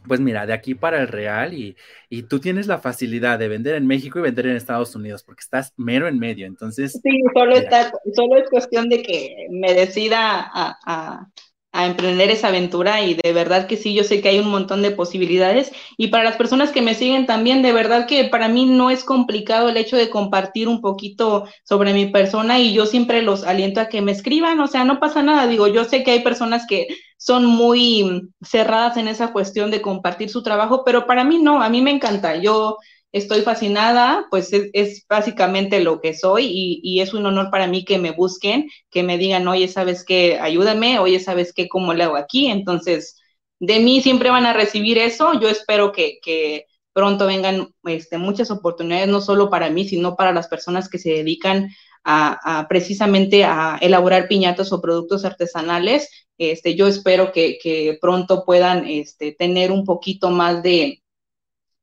[0.06, 1.76] pues mira, de aquí para el real y,
[2.08, 5.40] y, tú tienes la facilidad de vender en México y vender en Estados Unidos porque
[5.40, 7.00] estás mero en medio, entonces...
[7.02, 11.30] Sí, solo, está, solo es cuestión de que me decida a, a,
[11.76, 14.82] a emprender esa aventura y de verdad que sí, yo sé que hay un montón
[14.82, 15.72] de posibilidades.
[15.98, 19.04] Y para las personas que me siguen también, de verdad que para mí no es
[19.04, 23.80] complicado el hecho de compartir un poquito sobre mi persona y yo siempre los aliento
[23.80, 26.66] a que me escriban, o sea, no pasa nada, digo, yo sé que hay personas
[26.66, 26.86] que
[27.18, 31.68] son muy cerradas en esa cuestión de compartir su trabajo, pero para mí no, a
[31.68, 32.78] mí me encanta, yo
[33.12, 36.46] estoy fascinada, pues es, básicamente lo que soy
[36.82, 40.38] y, es un honor para mí que me busquen, que me digan, oye, ¿sabes qué?
[40.40, 41.68] Ayúdame, oye, ¿sabes qué?
[41.68, 42.48] ¿Cómo le hago aquí?
[42.48, 43.20] Entonces,
[43.58, 45.38] de mí siempre van a recibir eso.
[45.40, 50.48] Yo espero que, pronto vengan este, muchas oportunidades, no solo para mí, sino para las
[50.48, 51.70] personas que se dedican
[52.04, 56.08] a, precisamente a elaborar piñatas o productos artesanales.
[56.38, 61.02] Este, yo espero que, pronto puedan este, tener un poquito más de,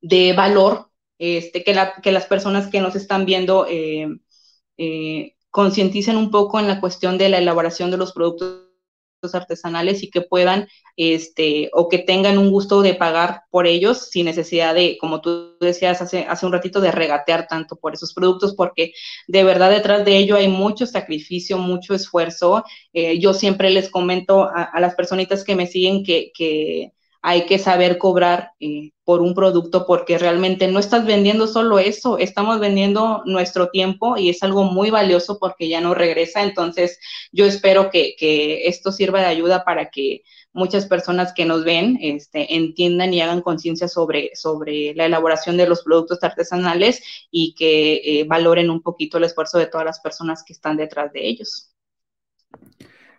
[0.02, 4.08] de valor este, que, que las personas que nos están viendo eh,
[4.78, 8.64] eh, concienticen un poco en la cuestión de la elaboración de los productos
[9.34, 14.26] artesanales y que puedan, este, o que tengan un gusto de pagar por ellos sin
[14.26, 18.56] necesidad de, como tú decías hace, hace un ratito, de regatear tanto por esos productos,
[18.56, 18.94] porque
[19.28, 22.64] de verdad detrás de ello hay mucho sacrificio, mucho esfuerzo.
[22.92, 26.92] Eh, yo siempre les comento a, a, las personitas que me siguen que, que
[27.26, 32.18] hay que saber cobrar eh, por un producto porque realmente no estás vendiendo solo eso,
[32.18, 36.44] estamos vendiendo nuestro tiempo y es algo muy valioso porque ya no regresa.
[36.44, 37.00] Entonces,
[37.32, 38.16] yo espero que,
[38.68, 43.42] esto sirva de ayuda para que muchas personas que nos ven este, entiendan y hagan
[43.42, 47.02] conciencia sobre, sobre la elaboración de los productos artesanales
[47.32, 51.14] y que eh, valoren un poquito el esfuerzo de todas las personas que están detrás
[51.14, 51.74] de ellos.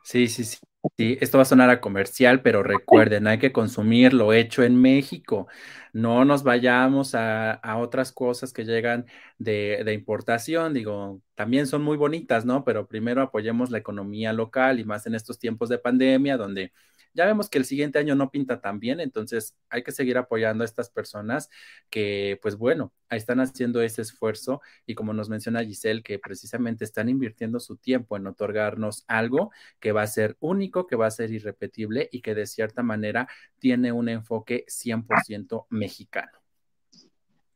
[0.05, 0.59] Sí, sí, sí.
[0.99, 4.77] Sí, esto va a sonar a comercial, pero recuerden, hay que consumir lo hecho en
[4.81, 5.49] México.
[5.95, 9.07] No nos vayamos a, otras cosas que llegan
[9.39, 10.75] de, de, importación.
[10.75, 12.65] Digo, también son muy bonitas, ¿no?
[12.65, 16.73] Pero primero apoyemos la economía local y más en estos tiempos de pandemia, donde
[17.15, 20.63] ya vemos que el siguiente año no pinta tan bien, entonces hay que seguir apoyando
[20.63, 21.49] a estas personas
[21.89, 27.09] que, pues bueno, están haciendo ese esfuerzo y como nos menciona Giselle, que precisamente están
[27.09, 31.31] invirtiendo su tiempo en otorgarnos algo que va a ser único, que va a ser
[31.31, 36.39] irrepetible y que de cierta manera tiene un enfoque 100% mexicano.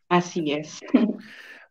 [0.08, 0.80] Así es.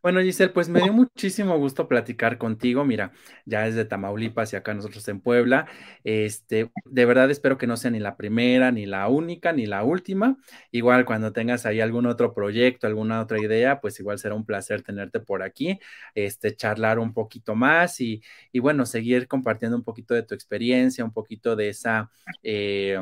[0.04, 2.86] Bueno, Giselle, pues me dio muchísimo gusto platicar contigo.
[2.86, 3.12] Mira,
[3.46, 5.68] ya es de Tamaulipas y acá nosotros en Puebla.
[6.04, 9.84] Este, de verdad espero que no sea ni la primera, ni la única, ni la
[9.84, 10.38] última.
[10.72, 14.82] Igual cuando tengas ahí algún otro proyecto, alguna otra idea, pues igual será un placer
[14.84, 15.80] tenerte por aquí,
[16.16, 18.22] este, charlar un poquito más y,
[18.52, 22.10] y bueno, seguir compartiendo un poquito de tu experiencia, un poquito de esa,
[22.44, 22.98] eh,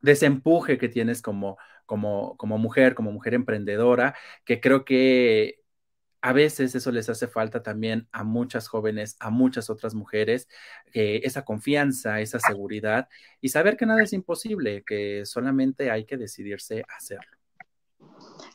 [0.00, 4.14] de ese empuje que tienes como, como, como mujer, como mujer emprendedora,
[4.44, 5.61] que creo que
[6.22, 10.48] a veces eso les hace falta también a muchas jóvenes, a muchas otras mujeres,
[10.94, 13.08] eh, esa confianza, esa seguridad
[13.40, 17.36] y saber que nada es imposible, que solamente hay que decidirse a hacerlo.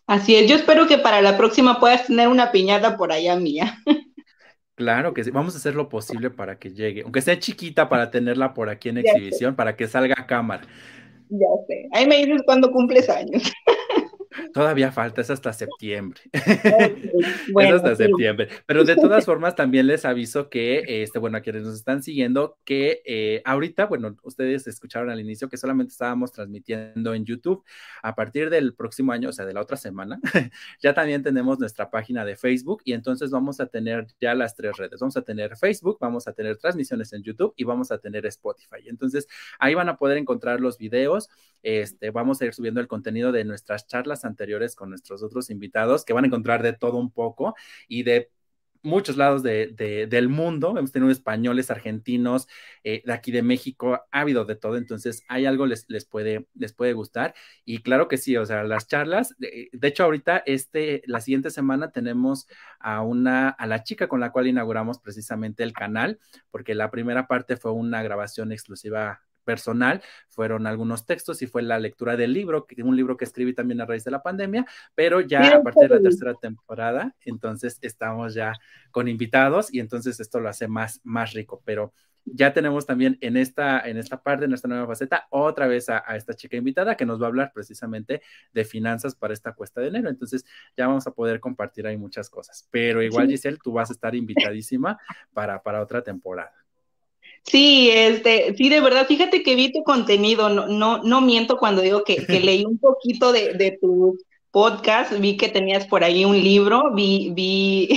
[0.07, 3.77] Así es, yo espero que para la próxima puedas tener una piñata por allá mía.
[4.75, 8.11] Claro que sí, vamos a hacer lo posible para que llegue, aunque sea chiquita para
[8.11, 10.67] tenerla por aquí en exhibición, para que salga a cámara.
[11.29, 13.51] Ya sé, ahí me dices cuando cumples años.
[14.57, 16.19] Todavía falta, es hasta septiembre.
[16.33, 18.49] es hasta septiembre.
[18.65, 22.57] Pero de todas formas, también les aviso que, este, bueno, a quienes nos están siguiendo,
[22.65, 27.63] que eh, ahorita, bueno, ustedes escucharon al inicio que solamente estábamos transmitiendo en YouTube.
[28.01, 30.19] A partir del próximo año, o sea, de la otra semana,
[30.81, 34.75] ya también tenemos nuestra página de Facebook y entonces vamos a tener ya las tres
[34.75, 34.99] redes.
[34.99, 38.87] Vamos a tener Facebook, vamos a tener transmisiones en YouTube y vamos a tener Spotify.
[38.87, 39.27] Entonces,
[39.59, 41.29] ahí van a poder encontrar los videos.
[41.61, 46.05] Este, vamos a ir subiendo el contenido de nuestras charlas anteriores con nuestros otros invitados,
[46.05, 47.55] que van a encontrar de todo un poco
[47.87, 48.31] y de
[48.83, 50.75] muchos lados de, del mundo.
[50.77, 52.47] Hemos tenido españoles, argentinos,
[52.83, 54.77] eh, de aquí de México, ha habido de todo.
[54.77, 57.35] Entonces, hay algo les, les, puede, les puede gustar.
[57.65, 61.51] Y claro que sí, o sea, las charlas, de, de, hecho, ahorita, este, la siguiente
[61.51, 62.47] semana tenemos
[62.79, 66.19] a una, a la chica con la cual inauguramos precisamente el canal,
[66.51, 71.79] porque la primera parte fue una grabación exclusiva personal, fueron algunos textos y fue la
[71.79, 75.55] lectura del libro, un libro que escribí también a raíz de la pandemia, pero ya
[75.55, 78.51] a partir de la tercera temporada, entonces estamos ya
[78.91, 81.93] con invitados y entonces esto lo hace más, más rico, pero
[82.25, 86.03] ya tenemos también en esta, en esta parte, en esta nueva faceta, otra vez a,
[86.05, 88.21] a, esta chica invitada que nos va a hablar precisamente
[88.51, 90.09] de finanzas para esta cuesta de enero.
[90.09, 90.45] Entonces
[90.75, 92.67] ya vamos a poder compartir ahí muchas cosas.
[92.69, 94.99] Pero igual, Giselle, tú vas a estar invitadísima
[95.33, 96.66] para, para otra temporada.
[97.47, 101.81] Sí, este, sí, de verdad, fíjate que vi tu contenido, no, no, no miento cuando
[101.81, 104.17] digo que, que leí un poquito de, de tu
[104.51, 107.87] podcast, vi que tenías por ahí un libro, vi, vi,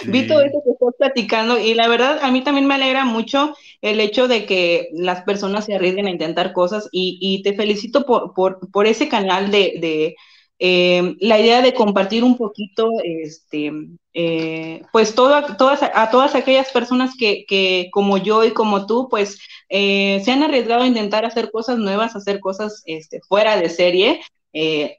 [0.00, 0.08] sí.
[0.10, 3.54] vi todo eso que estás platicando y la verdad a mí también me alegra mucho
[3.82, 8.06] el hecho de que las personas se arriesguen a intentar cosas y, y te felicito
[8.06, 10.16] por, por, por ese canal de, de
[10.60, 13.72] eh, la idea de compartir un poquito, este,
[14.12, 19.08] eh, pues todo, todas, a todas aquellas personas que, que, como yo y como tú,
[19.08, 19.38] pues
[19.68, 24.20] eh, se han arriesgado a intentar hacer cosas nuevas, hacer cosas este, fuera de serie.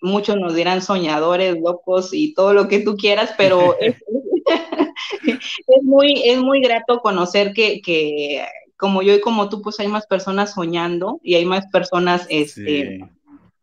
[0.01, 3.95] Muchos nos dirán soñadores, locos y todo lo que tú quieras, pero es,
[5.27, 8.45] es, muy, es muy grato conocer que, que,
[8.77, 12.99] como yo y como tú, pues hay más personas soñando y hay más personas este,
[12.99, 13.05] sí.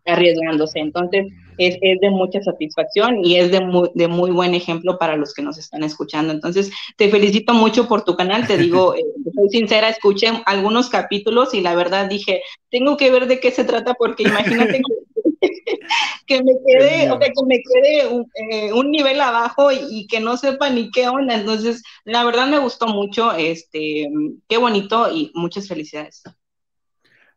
[0.05, 0.81] arriesgándose.
[0.81, 1.27] Entonces,
[1.59, 5.35] es, es, de mucha satisfacción y es de muy, de muy buen ejemplo para los
[5.35, 6.33] que nos están escuchando.
[6.33, 9.05] Entonces, te felicito mucho por tu canal, te digo, eh,
[9.35, 13.65] soy sincera, escuché algunos capítulos y la verdad dije, tengo que ver de qué se
[13.65, 14.81] trata porque imagínate
[15.41, 15.49] que,
[16.27, 20.07] que me quede, o sea, que me quede un, eh, un nivel abajo y, y,
[20.07, 21.35] que no sepa ni qué onda.
[21.35, 24.09] Entonces, la verdad me gustó mucho, este,
[24.49, 26.23] qué bonito y muchas felicidades.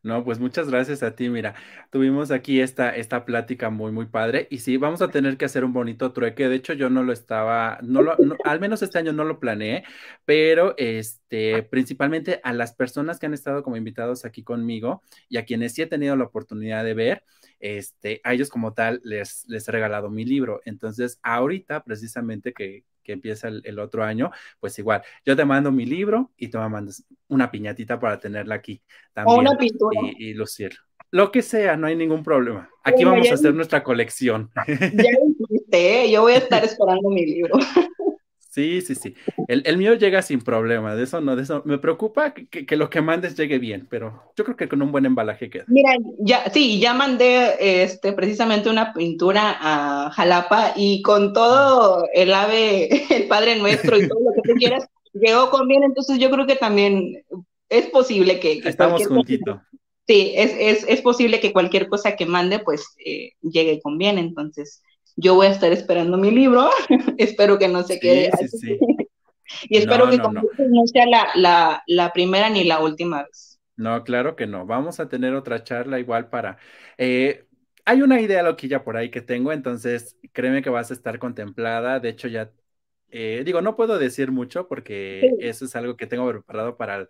[0.02, 1.30] No, pues muchas gracias a ti.
[1.30, 1.56] Mira,
[1.90, 4.48] tuvimos aquí esta, esta plática muy, muy padre.
[4.50, 6.48] Y sí, vamos a tener que hacer un bonito trueque.
[6.48, 9.84] De hecho, yo no lo estaba, no lo, al menos este año no lo planeé,
[10.24, 15.44] pero este, principalmente a las personas que han estado como invitados aquí conmigo y a
[15.46, 17.24] quienes sí he tenido la oportunidad de ver,
[17.60, 20.62] este, a ellos como tal les, les he regalado mi libro.
[20.64, 24.30] Entonces, ahorita precisamente que, que empieza el, el, otro año,
[24.60, 28.54] pues igual, yo te mando mi libro y tú me mandas una piñatita para tenerla
[28.54, 28.84] aquí
[29.14, 29.36] también.
[29.36, 30.00] O una pintura.
[30.04, 30.78] Y, y lucir.
[31.10, 32.70] Lo que sea, no hay ningún problema.
[32.84, 34.52] Aquí vamos a hacer nuestra colección.
[34.68, 37.56] Ya hiciste, yo voy a estar esperando mi libro.
[38.60, 39.16] Sí, sí, sí.
[39.48, 41.62] El, el, mío llega sin problema, de eso no, de eso.
[41.64, 44.92] Me preocupa que, que, lo que mandes llegue bien, pero yo creo que con un
[44.92, 45.64] buen embalaje queda.
[45.68, 52.34] Mira, ya, sí, ya mandé este, precisamente una pintura a Jalapa y con todo el
[52.34, 56.30] ave, el Padre Nuestro y todo lo que tú quieras, llegó con bien, entonces yo
[56.30, 57.24] creo que también
[57.70, 58.60] es posible que...
[58.60, 59.62] que Estamos juntitos.
[60.06, 64.18] Sí, es, es, es, posible que cualquier cosa que mande, pues, eh, llegue con bien,
[64.18, 64.82] entonces
[65.20, 66.70] yo voy a estar esperando mi libro,
[67.18, 68.80] espero que no se quede sí, sí, sí.
[69.70, 70.42] y espero no, que no, no.
[70.58, 73.60] no sea la, la, la, primera ni la última vez.
[73.76, 76.58] No, claro que no, vamos a tener otra charla igual para...
[76.98, 77.46] Eh,
[77.86, 82.00] hay una idea loquilla por ahí que tengo, entonces créeme que vas a estar contemplada,
[82.00, 82.52] de hecho ya
[83.12, 87.08] Eh, digo, no puedo decir mucho porque eso es algo que tengo preparado para,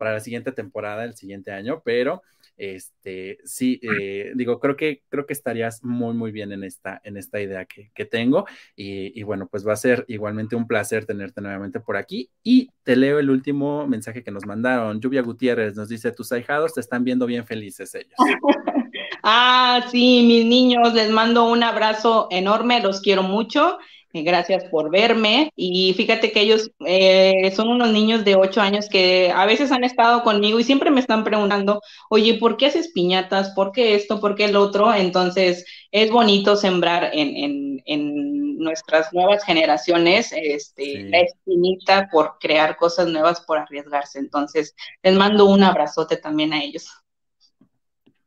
[0.00, 2.22] para la siguiente temporada, el siguiente año, pero
[2.56, 7.18] este, sí, eh, digo, creo que, creo que estarías muy, muy bien en esta, en
[7.18, 8.46] esta idea que, que tengo.
[8.74, 12.30] Y, bueno, pues va a ser igualmente un placer tenerte nuevamente por aquí.
[12.42, 15.00] Y te leo el último mensaje que nos mandaron.
[15.00, 18.14] Lluvia Gutiérrez nos dice, tus ahijados te están viendo bien felices ellos.
[19.22, 23.78] ah, sí, mis niños, les mando un abrazo enorme, los quiero mucho.
[24.12, 25.52] Eh, gracias por verme.
[25.54, 29.84] Y fíjate que ellos eh, son unos niños de ocho años que a veces han
[29.84, 33.50] estado conmigo y siempre me están preguntando, oye, ¿por qué haces piñatas?
[33.50, 34.20] ¿Por qué esto?
[34.20, 34.92] ¿Por qué el otro?
[34.92, 43.08] Entonces, es bonito sembrar en, en, nuestras nuevas generaciones este, la espinita por crear cosas
[43.08, 44.18] nuevas, por arriesgarse.
[44.18, 46.86] Entonces, les mando un abrazote también a ellos.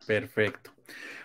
[0.08, 0.73] Perfecto.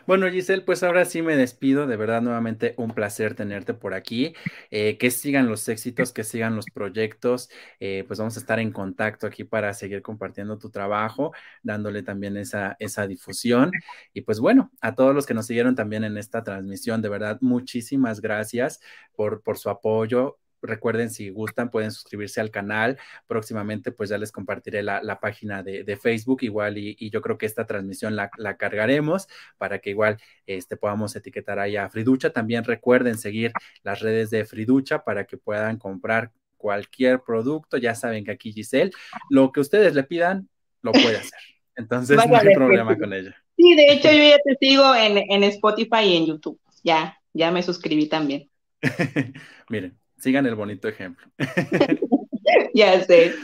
[0.09, 1.87] Bueno, Giselle, pues ahora sí me despido.
[1.87, 4.33] De verdad, nuevamente un placer tenerte por aquí.
[4.71, 7.51] Eh, que sigan los éxitos, que sigan los proyectos.
[7.79, 11.33] Eh, pues vamos a estar en contacto aquí para seguir compartiendo tu trabajo,
[11.63, 13.71] dándole también esa, esa difusión.
[14.15, 17.37] Y pues bueno, a todos los que nos siguieron también en esta transmisión, de verdad,
[17.43, 18.81] muchísimas gracias
[19.15, 22.99] por, por su apoyo recuerden si gustan pueden suscribirse al canal.
[23.27, 27.67] Próximamente pues ya les compartiré la, página de, Facebook igual y, yo creo que esta
[27.67, 32.31] transmisión la, cargaremos para que igual este, podamos etiquetar ahí a Friducha.
[32.31, 33.53] También recuerden seguir
[33.83, 37.77] las redes de Friducha para que puedan comprar cualquier producto.
[37.77, 38.91] Ya saben que aquí Giselle
[39.31, 40.49] lo que ustedes le pidan
[40.83, 41.41] lo puede hacer.
[41.77, 45.43] Entonces no hay problema con ella sí de hecho yo ya te sigo en, en
[45.45, 46.61] Spotify y en YouTube.
[46.83, 48.49] Ya ya me suscribí también.
[49.69, 51.27] Miren sigan el bonito ejemplo.
[52.75, 53.35] ya sé.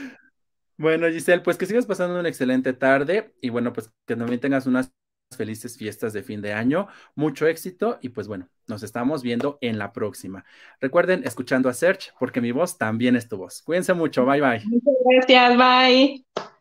[0.76, 4.66] Bueno, Giselle, pues que sigas pasando una excelente tarde y bueno, pues que también tengas
[4.66, 4.92] unas
[5.36, 9.78] felices fiestas de fin de año, mucho éxito y pues bueno, nos estamos viendo en
[9.78, 10.44] la próxima.
[10.80, 13.62] Recuerden, escuchando a Search, porque mi voz también es tu voz.
[13.62, 14.62] Cuídense mucho, bye bye.
[14.64, 16.53] Muchas gracias, bye.